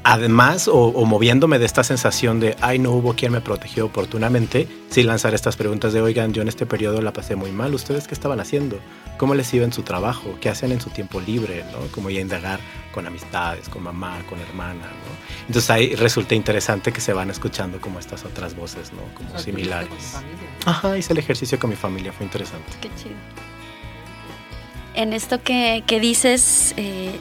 además 0.04 0.68
o, 0.68 1.04
moviéndome 1.04 1.58
de 1.58 1.66
esta 1.66 1.84
sensación 1.84 2.40
de, 2.40 2.56
ay, 2.60 2.78
no 2.78 2.92
hubo 2.92 3.14
quien 3.14 3.32
me 3.32 3.40
protegió 3.40 3.86
oportunamente, 3.86 4.68
sí 4.88 5.02
lanzar 5.02 5.34
estas 5.34 5.56
preguntas 5.56 5.92
de, 5.92 6.00
oigan, 6.00 6.32
yo 6.32 6.42
en 6.42 6.48
este 6.48 6.66
periodo 6.66 7.02
la 7.02 7.12
pasé 7.12 7.36
muy 7.36 7.52
mal, 7.52 7.74
¿ustedes 7.74 8.06
qué 8.06 8.14
estaban 8.14 8.40
haciendo? 8.40 8.78
¿Cómo 9.18 9.34
les 9.34 9.52
iba 9.54 9.64
en 9.64 9.72
su 9.72 9.82
trabajo? 9.82 10.36
¿Qué 10.40 10.48
hacen 10.48 10.72
en 10.72 10.80
su 10.80 10.90
tiempo 10.90 11.20
libre? 11.20 11.64
¿no? 11.72 11.86
Como 11.92 12.10
ya 12.10 12.20
indagar 12.20 12.60
con 12.92 13.06
amistades, 13.06 13.68
con 13.68 13.82
mamá, 13.82 14.18
con 14.28 14.38
hermana, 14.40 14.84
¿no? 14.84 15.46
Entonces 15.46 15.70
ahí 15.70 15.94
resulta 15.94 16.34
interesante 16.34 16.92
que 16.92 17.00
se 17.00 17.12
van 17.12 17.30
escuchando 17.30 17.80
como 17.80 17.98
estas 17.98 18.24
otras 18.24 18.54
voces, 18.54 18.92
¿no? 18.92 19.02
Como 19.14 19.38
similares. 19.38 20.16
Ajá, 20.64 20.96
hice 20.96 21.12
el 21.12 21.18
ejercicio 21.18 21.58
con 21.58 21.70
mi 21.70 21.76
familia, 21.76 22.12
fue 22.12 22.24
interesante. 22.24 22.72
Qué 22.80 22.90
chido. 22.96 23.16
En 24.94 25.12
esto 25.12 25.42
que, 25.42 25.84
que 25.86 26.00
dices, 26.00 26.72
eh, 26.76 27.18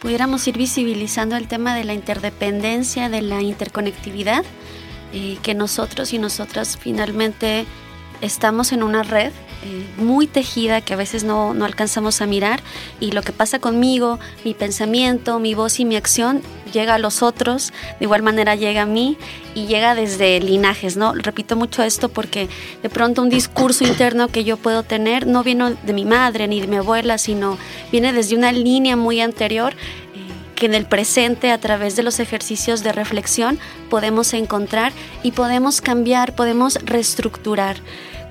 pudiéramos 0.00 0.46
ir 0.48 0.56
visibilizando 0.56 1.36
el 1.36 1.46
tema 1.46 1.74
de 1.74 1.84
la 1.84 1.94
interdependencia, 1.94 3.08
de 3.08 3.22
la 3.22 3.42
interconectividad, 3.42 4.44
eh, 5.12 5.38
que 5.42 5.54
nosotros 5.54 6.12
y 6.12 6.18
nosotras 6.18 6.78
finalmente 6.78 7.66
estamos 8.20 8.72
en 8.72 8.82
una 8.82 9.02
red 9.02 9.32
eh, 9.62 9.86
muy 9.98 10.26
tejida 10.26 10.80
que 10.80 10.94
a 10.94 10.96
veces 10.96 11.22
no, 11.24 11.52
no, 11.52 11.64
alcanzamos 11.64 12.22
a 12.22 12.26
mirar. 12.26 12.60
Y 12.98 13.12
lo 13.12 13.22
que 13.22 13.32
pasa 13.32 13.58
conmigo, 13.58 14.18
mi 14.44 14.54
pensamiento, 14.54 15.38
mi 15.38 15.54
voz 15.54 15.80
y 15.80 15.84
mi 15.84 15.96
acción 15.96 16.42
llega 16.70 16.94
a 16.94 16.98
los 16.98 17.22
otros, 17.22 17.72
de 17.98 18.04
igual 18.04 18.22
manera 18.22 18.54
llega 18.54 18.82
a 18.82 18.86
mí 18.86 19.16
y 19.54 19.66
llega 19.66 19.94
desde 19.94 20.40
linajes, 20.40 20.96
¿no? 20.96 21.14
Repito 21.14 21.56
mucho 21.56 21.82
esto 21.82 22.08
porque 22.08 22.48
de 22.82 22.90
pronto 22.90 23.22
un 23.22 23.30
discurso 23.30 23.84
interno 23.84 24.28
que 24.28 24.44
yo 24.44 24.56
puedo 24.56 24.82
tener 24.82 25.26
no 25.26 25.42
viene 25.42 25.76
de 25.82 25.92
mi 25.92 26.04
madre 26.04 26.48
ni 26.48 26.60
de 26.60 26.66
mi 26.66 26.76
abuela, 26.76 27.18
sino 27.18 27.58
viene 27.90 28.12
desde 28.12 28.36
una 28.36 28.52
línea 28.52 28.96
muy 28.96 29.20
anterior 29.20 29.72
eh, 29.72 29.76
que 30.54 30.66
en 30.66 30.74
el 30.74 30.86
presente 30.86 31.50
a 31.50 31.58
través 31.58 31.96
de 31.96 32.02
los 32.02 32.20
ejercicios 32.20 32.82
de 32.82 32.92
reflexión 32.92 33.58
podemos 33.88 34.32
encontrar 34.34 34.92
y 35.22 35.32
podemos 35.32 35.80
cambiar, 35.80 36.34
podemos 36.34 36.78
reestructurar 36.84 37.76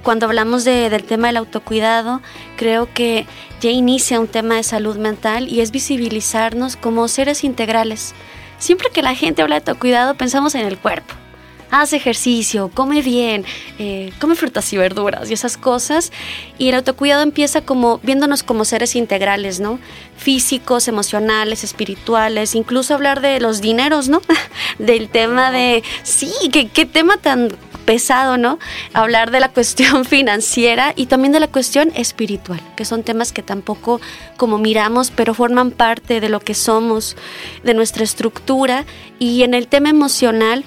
cuando 0.03 0.25
hablamos 0.25 0.63
del 0.63 1.03
tema 1.03 1.27
del 1.27 1.37
autocuidado, 1.37 2.21
creo 2.57 2.91
que 2.93 3.25
ya 3.61 3.69
inicia 3.69 4.19
un 4.19 4.27
tema 4.27 4.55
de 4.55 4.63
salud 4.63 4.97
mental 4.97 5.47
y 5.47 5.61
es 5.61 5.71
visibilizarnos 5.71 6.75
como 6.75 7.07
seres 7.07 7.43
integrales. 7.43 8.13
Siempre 8.57 8.89
que 8.93 9.01
la 9.01 9.15
gente 9.15 9.41
habla 9.41 9.55
de 9.59 9.69
autocuidado 9.69 10.15
pensamos 10.15 10.55
en 10.55 10.65
el 10.65 10.77
cuerpo. 10.77 11.15
Haz 11.71 11.93
ejercicio, 11.93 12.71
come 12.73 13.03
bien, 13.03 13.45
eh, 13.77 14.11
come 14.19 14.35
frutas 14.35 14.73
y 14.73 14.77
verduras 14.77 15.29
y 15.29 15.33
esas 15.33 15.55
cosas. 15.55 16.11
Y 16.57 16.69
el 16.69 16.75
autocuidado 16.75 17.21
empieza 17.21 17.61
como 17.61 17.99
viéndonos 17.99 18.41
como 18.41 18.65
seres 18.65 18.95
integrales, 18.95 19.59
¿no? 19.59 19.79
Físicos, 20.17 20.87
emocionales, 20.87 21.63
espirituales, 21.63 22.55
incluso 22.55 22.95
hablar 22.95 23.21
de 23.21 23.39
los 23.39 23.61
dineros, 23.61 24.09
¿no? 24.09 24.19
Del 24.79 25.09
tema 25.09 25.51
de, 25.51 25.83
sí, 26.01 26.31
qué, 26.51 26.69
qué 26.69 26.87
tema 26.87 27.17
tan 27.17 27.49
pesado, 27.89 28.37
¿no? 28.37 28.59
Hablar 28.93 29.31
de 29.31 29.39
la 29.39 29.49
cuestión 29.57 30.05
financiera 30.05 30.93
y 30.95 31.07
también 31.07 31.31
de 31.31 31.39
la 31.39 31.47
cuestión 31.47 31.91
espiritual, 31.95 32.61
que 32.75 32.85
son 32.85 33.01
temas 33.01 33.31
que 33.31 33.41
tampoco 33.41 33.99
como 34.37 34.59
miramos, 34.59 35.09
pero 35.09 35.33
forman 35.33 35.71
parte 35.71 36.21
de 36.21 36.29
lo 36.29 36.39
que 36.39 36.53
somos, 36.53 37.17
de 37.63 37.73
nuestra 37.73 38.03
estructura. 38.03 38.85
Y 39.17 39.41
en 39.41 39.55
el 39.55 39.67
tema 39.67 39.89
emocional, 39.89 40.63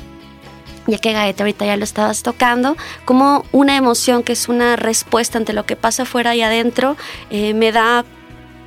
ya 0.89 0.99
que 0.99 1.13
Gaeta 1.13 1.45
ahorita 1.45 1.65
ya 1.65 1.77
lo 1.77 1.85
estabas 1.85 2.25
tocando, 2.25 2.77
como 3.05 3.45
una 3.53 3.77
emoción 3.77 4.25
que 4.25 4.33
es 4.33 4.49
una 4.49 4.75
respuesta 4.75 5.39
ante 5.39 5.53
lo 5.53 5.65
que 5.65 5.77
pasa 5.77 6.03
afuera 6.03 6.35
y 6.35 6.43
adentro, 6.43 6.97
eh, 7.31 7.55
me 7.55 7.71
da 7.71 8.05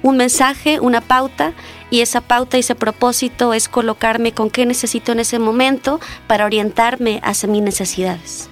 un 0.06 0.18
mensaje, 0.18 0.80
una 0.80 1.02
pauta, 1.02 1.54
y 1.89 2.02
esa 2.02 2.22
pauta 2.22 2.58
y 2.58 2.60
ese 2.60 2.76
propósito 2.76 3.56
es 3.56 3.68
colocarme 3.68 4.34
con 4.34 4.52
qué 4.52 4.68
necesito 4.68 5.12
en 5.12 5.20
ese 5.20 5.39
momento 5.39 6.00
para 6.28 6.46
orientarme 6.46 7.20
hacia 7.24 7.50
mis 7.50 7.63
necesidades. 7.63 8.50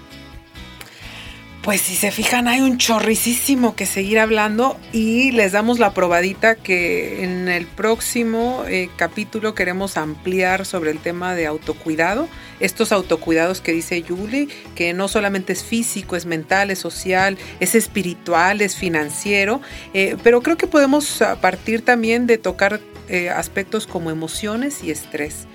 Pues 1.64 1.80
si 1.80 1.96
se 1.96 2.12
fijan, 2.12 2.50
hay 2.50 2.60
un 2.60 2.78
chorricísimo 2.78 3.74
que 3.74 3.86
seguir 3.86 4.20
hablando 4.20 4.78
y 4.92 5.32
les 5.32 5.54
damos 5.54 5.80
la 5.80 5.94
probadita 5.94 6.56
que 6.56 7.24
en 7.24 7.48
el 7.48 7.68
próximo 7.68 8.66
eh, 8.68 8.90
capítulo 8.98 9.56
queremos 9.56 9.96
ampliar 9.96 10.66
sobre 10.66 10.92
el 10.92 11.00
tema 11.00 11.36
de 11.36 11.48
autocuidado. 11.48 12.28
Estos 12.60 12.92
autocuidados 12.92 13.62
que 13.62 13.72
dice 13.72 14.04
Julie, 14.06 14.50
que 14.76 14.92
no 14.92 15.08
solamente 15.08 15.54
es 15.54 15.64
físico, 15.64 16.18
es 16.18 16.26
mental, 16.26 16.70
es 16.70 16.80
social, 16.80 17.38
es 17.62 17.76
espiritual, 17.76 18.60
es 18.60 18.76
financiero, 18.76 19.62
eh, 19.94 20.18
pero 20.22 20.42
creo 20.42 20.58
que 20.58 20.68
podemos 20.68 21.24
partir 21.40 21.82
también 21.82 22.28
de 22.28 22.38
tocar 22.38 22.82
eh, 23.08 23.30
aspectos 23.30 23.88
como 23.88 24.12
emociones 24.12 24.84
y 24.84 24.92
estrés. 24.92 25.48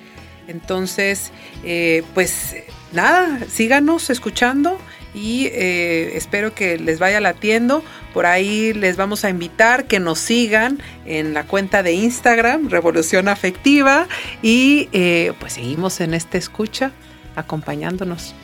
Entonces, 0.47 1.33
pues 2.15 2.57
nada, 2.95 3.41
síganos 3.51 4.09
escuchando 4.09 4.79
y 5.15 5.47
eh, 5.47 6.17
espero 6.17 6.55
que 6.55 6.79
les 6.79 6.99
vaya 6.99 7.21
latiendo. 7.21 7.83
Por 8.13 8.27
ahí 8.27 8.73
les 8.73 8.97
vamos 8.97 9.25
a 9.25 9.31
invitar 9.31 9.87
que 9.87 10.01
nos 10.01 10.19
sigan 10.19 10.81
en 11.07 11.35
la 11.35 11.45
cuenta 11.45 11.83
de 11.83 11.93
Instagram, 11.93 12.69
Revolución 12.69 13.29
Afectiva, 13.29 14.07
y 14.43 14.89
eh, 14.93 15.33
pues 15.39 15.55
seguimos 15.55 16.01
en 16.01 16.15
esta 16.15 16.39
escucha 16.39 16.93
acompañándonos. 17.37 18.35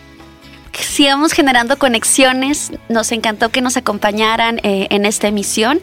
Sigamos 0.73 1.33
generando 1.33 1.79
conexiones. 1.79 2.73
Nos 2.89 3.13
encantó 3.13 3.51
que 3.51 3.61
nos 3.61 3.77
acompañaran 3.77 4.59
eh, 4.63 4.89
en 4.91 5.07
esta 5.07 5.29
emisión. 5.29 5.81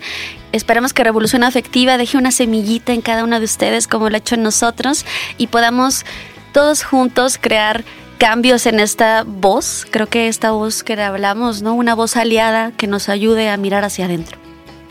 Esperamos 0.51 0.93
que 0.93 1.03
Revolución 1.03 1.43
Afectiva 1.43 1.97
deje 1.97 2.17
una 2.17 2.31
semillita 2.31 2.91
en 2.93 3.01
cada 3.01 3.23
uno 3.23 3.39
de 3.39 3.45
ustedes, 3.45 3.87
como 3.87 4.09
lo 4.09 4.15
ha 4.15 4.19
hecho 4.19 4.35
en 4.35 4.43
nosotros, 4.43 5.05
y 5.37 5.47
podamos 5.47 6.05
todos 6.51 6.83
juntos 6.83 7.37
crear 7.39 7.85
cambios 8.21 8.67
en 8.67 8.79
esta 8.79 9.23
voz. 9.25 9.87
Creo 9.89 10.05
que 10.05 10.27
esta 10.27 10.51
voz 10.51 10.83
que 10.83 10.93
hablamos, 10.93 11.63
¿no? 11.63 11.73
Una 11.73 11.95
voz 11.95 12.15
aliada 12.15 12.71
que 12.71 12.85
nos 12.85 13.09
ayude 13.09 13.49
a 13.49 13.57
mirar 13.57 13.83
hacia 13.83 14.05
adentro. 14.05 14.37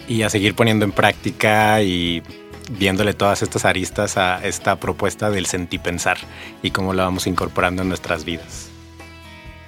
Y 0.09 0.23
a 0.23 0.31
seguir 0.31 0.57
poniendo 0.57 0.85
en 0.85 0.91
práctica 0.91 1.81
y 1.81 2.25
viéndole 2.73 3.15
todas 3.15 3.43
estas 3.43 3.65
aristas 3.65 4.17
a 4.17 4.45
esta 4.45 4.81
propuesta 4.81 5.31
del 5.31 5.47
sentipensar 5.47 6.19
y 6.61 6.73
cómo 6.73 6.93
la 6.93 7.05
vamos 7.05 7.29
incorporando 7.29 7.83
en 7.83 7.89
nuestras 7.89 8.25
vidas. 8.25 8.69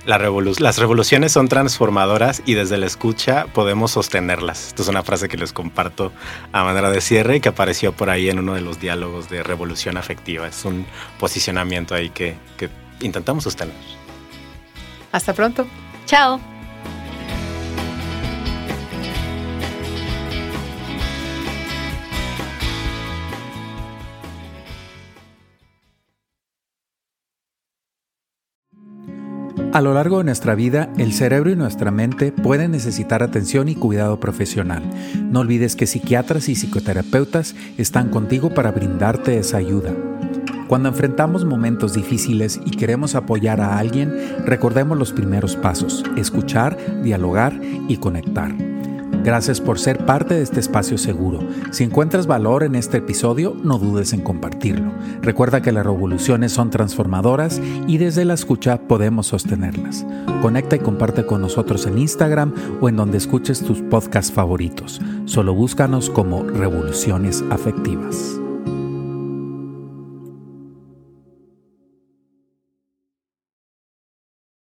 las 0.05 0.79
revoluciones 0.79 1.31
son 1.31 1.47
transformadoras 1.47 2.43
y 2.45 2.55
desde 2.55 2.79
la 2.79 2.87
escucha 2.87 3.47
podemos 3.55 3.93
sostenerlas. 3.93 4.67
Esta 4.67 4.83
es 4.83 4.89
una 4.89 5.05
frase 5.05 5.29
que 5.29 5.37
les 5.37 5.53
comparto 5.53 6.11
a 6.51 6.65
manera 6.65 6.91
de 6.91 7.01
cierre 7.01 7.37
y 7.37 7.41
que 7.41 7.51
apareció 7.51 7.93
por 7.93 8.11
ahí 8.11 8.29
en 8.29 8.41
uno 8.41 8.55
de 8.55 8.61
los 8.61 8.81
diálogos 8.81 9.29
de 9.29 9.45
revolución 9.45 9.97
afectiva. 9.97 10.49
Es 10.49 10.65
un 10.65 10.85
posicionamiento 11.21 11.95
ahí 11.95 12.11
que, 12.11 12.35
que 12.57 12.82
intentamos 13.01 13.45
sostener. 13.45 13.75
Hasta 15.13 15.33
pronto. 15.33 15.67
Chao. 16.07 16.41
A 29.73 29.81
lo 29.81 29.95
largo 29.95 30.19
de 30.19 30.25
nuestra 30.25 30.55
vida, 30.55 30.91
el 30.99 31.15
cerebro 31.15 31.49
y 31.49 31.57
nuestra 31.57 31.91
mente 31.91 32.31
pueden 32.31 32.73
necesitar 32.73 33.23
atención 33.23 33.71
y 33.71 33.75
cuidado 33.75 34.21
profesional. 34.21 34.83
No 35.31 35.41
olvides 35.41 35.77
que 35.77 35.87
psiquiatras 35.87 36.51
y 36.51 36.57
psicoterapeutas 36.57 37.55
están 37.79 38.11
contigo 38.11 38.51
para 38.51 38.71
brindarte 38.71 39.39
esa 39.39 39.57
ayuda. 39.57 39.95
Cuando 40.73 40.89
enfrentamos 40.89 41.45
momentos 41.45 41.93
difíciles 41.93 42.59
y 42.65 42.71
queremos 42.71 43.15
apoyar 43.15 43.61
a 43.61 43.77
alguien, 43.77 44.43
recordemos 44.47 44.97
los 44.97 45.13
primeros 45.13 45.55
pasos, 45.55 46.03
escuchar, 46.17 46.79
dialogar 47.03 47.61
y 47.89 47.99
conectar. 47.99 48.55
Gracias 49.23 49.61
por 49.61 49.79
ser 49.79 50.07
parte 50.07 50.33
de 50.33 50.41
este 50.41 50.61
espacio 50.61 50.97
seguro. 50.97 51.41
Si 51.73 51.85
encuentras 51.85 52.27
valor 52.27 52.63
en 52.63 52.75
este 52.75 52.97
episodio, 52.97 53.55
no 53.63 53.77
dudes 53.77 54.15
en 54.15 54.23
compartirlo. 54.23 54.93
Recuerda 55.21 55.61
que 55.61 55.73
las 55.73 55.85
revoluciones 55.85 56.53
son 56.53 56.71
transformadoras 56.71 57.61
y 57.87 57.99
desde 57.99 58.25
la 58.25 58.33
escucha 58.33 58.81
podemos 58.81 59.27
sostenerlas. 59.27 60.07
Conecta 60.41 60.77
y 60.77 60.79
comparte 60.79 61.27
con 61.27 61.43
nosotros 61.43 61.87
en 61.87 61.99
Instagram 61.99 62.55
o 62.81 62.89
en 62.89 62.97
donde 62.97 63.19
escuches 63.19 63.61
tus 63.61 63.83
podcasts 63.83 64.33
favoritos. 64.33 65.03
Solo 65.27 65.53
búscanos 65.53 66.09
como 66.09 66.45
Revoluciones 66.45 67.45
Afectivas. 67.51 68.42